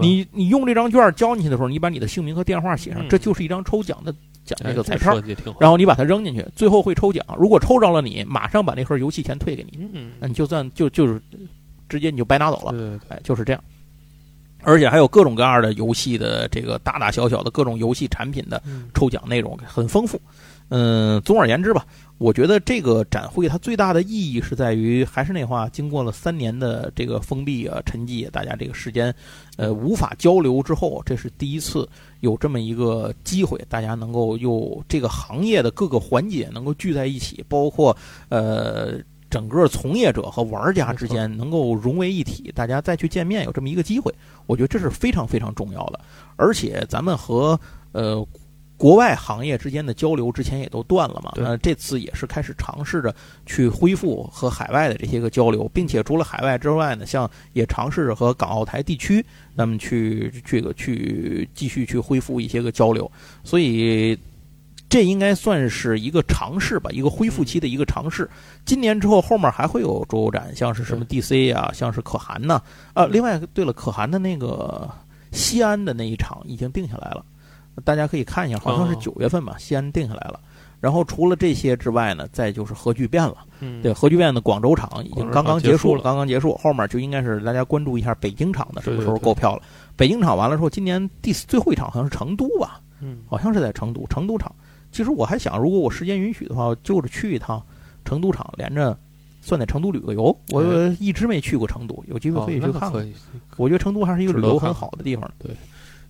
[0.00, 5.20] 你你用这张券交进去的时候，你把你的姓名和电话写上，这就是一张抽奖的奖那个彩票。
[5.60, 7.24] 然后你把它扔进去，最后会抽奖。
[7.38, 9.78] 如果抽着了你，马上把那盒游戏钱退给你。
[9.92, 11.20] 嗯，那你就算就就是
[11.88, 12.72] 直接你就白拿走了。
[12.72, 13.62] 对，哎，就是这样。
[14.62, 18.60] 而且还有各种各样的游戏的这个大大小小的各种游戏产品的
[18.92, 20.18] 抽奖内容很丰富。
[20.18, 20.47] 嗯，
[21.24, 21.86] 总而言之吧。
[22.18, 29.14] 我觉得这个展会它最大的意义是在于，还是那话，经过了三年的这个封闭啊、沉寂，大家这个时间，
[29.56, 31.88] 呃，无法交流之后，这是第一次
[32.18, 37.96] 有这么一个机会，大家能够又这个行业的各个环节能够聚在一起，包括
[38.30, 38.94] 呃
[39.30, 44.12] 整个从业者和玩家之间能够融为一体，大家再去见面有这么一个机会，
[44.46, 46.00] 我觉得这是非常非常重要的，
[46.34, 47.60] 而且咱们和
[47.92, 48.26] 呃。
[48.78, 53.14] 国外行业之间的交流之前也都断了嘛，那这次也是开始尝试着
[53.44, 59.22] 去恢复和海外的这些个交流，并且除了海外之外呢，像也尝试着和港澳台地区
[59.54, 63.10] 那么去这个去继续去恢复一些个交流，
[63.42, 64.16] 所以
[64.88, 68.30] 这应该算是一个尝试吧，一个恢复期的一个尝试。
[68.64, 72.62] 今年之后，后面还会有桌游展，像是什么 DC 啊，像是可汗呐。
[72.94, 74.88] 啊，另外，对了，可汗的那个
[75.32, 77.22] 西安的那一场已经定下来了，
[77.84, 80.40] 大家可以看一下，好像是九月份吧，西安定下来了。
[80.80, 83.38] 然后除了这些之外呢，再就是核聚变了。
[83.82, 89.62] 对，核聚变的广州场已经刚刚结束了，刚刚结束，后面就应该是大家关注一下北京场的什么时候购票了。
[89.96, 92.80] 北京场完了之后，今年第最后一场好像是成都吧？
[93.00, 94.54] 嗯，好像是在成都，成都场。
[94.92, 97.60] 其实我还想，如果我时间允许的话，就是去一趟
[98.04, 98.96] 成都场，连着
[99.40, 100.36] 算在成都旅个游。
[100.50, 100.62] 我
[101.00, 103.12] 一直没去过成都，有机会可以去看看。
[103.56, 105.28] 我觉得成都还是一个旅游很好的地方。
[105.40, 105.50] 对。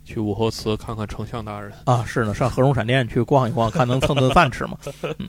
[0.09, 4.79] 去武侯祠看看丞相大人啊，是呢，上和荣闪电去逛一逛，看能蹭顿饭吃吗？
[5.05, 5.29] 嗯，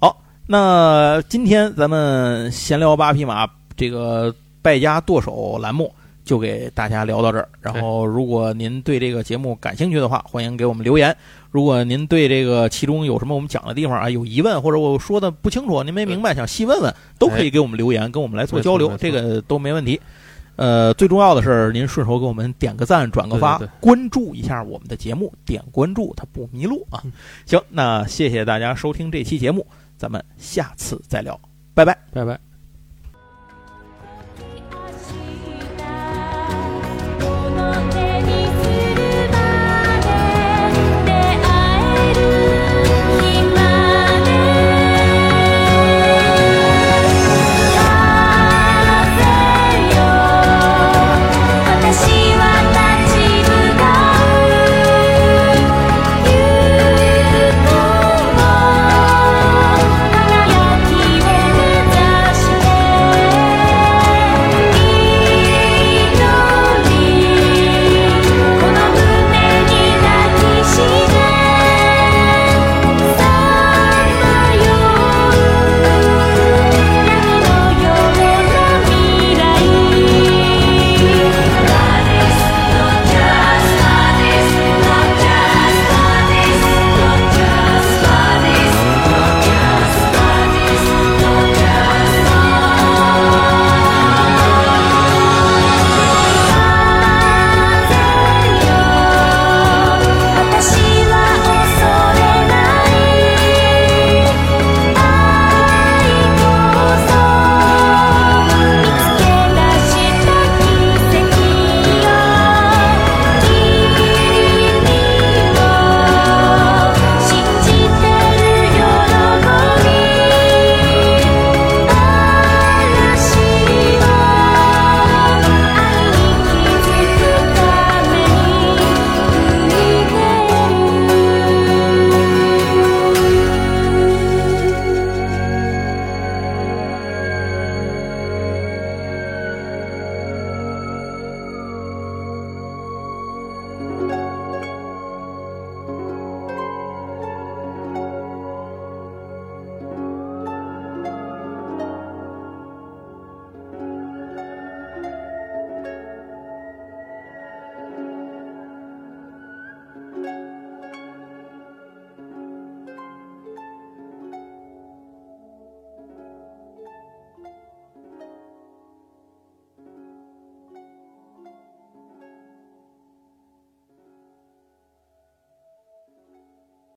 [0.00, 5.94] 好，那今天咱们闲聊八匹马这个败家剁手栏目
[6.24, 7.48] 就给大家聊到这儿。
[7.60, 11.16] 然后，如果您对这个节目感兴趣的话，欢迎给我们留言。
[11.52, 20.00] 如果您对这个其中有什么我们讲的地方啊有疑问，或者我说的不清楚，您没明白想细问问，都可以给我们留言，跟我们来做交流，这个都没问题。
[20.56, 27.02] 呃，最重要的是，您顺手给我们点个赞、转个发、关注一下我们的节目，点关注它不迷路啊。
[27.44, 29.66] 行，那谢谢大家收听这期节目，
[29.96, 31.38] 咱们下次再聊，
[31.74, 32.45] 拜拜，拜拜。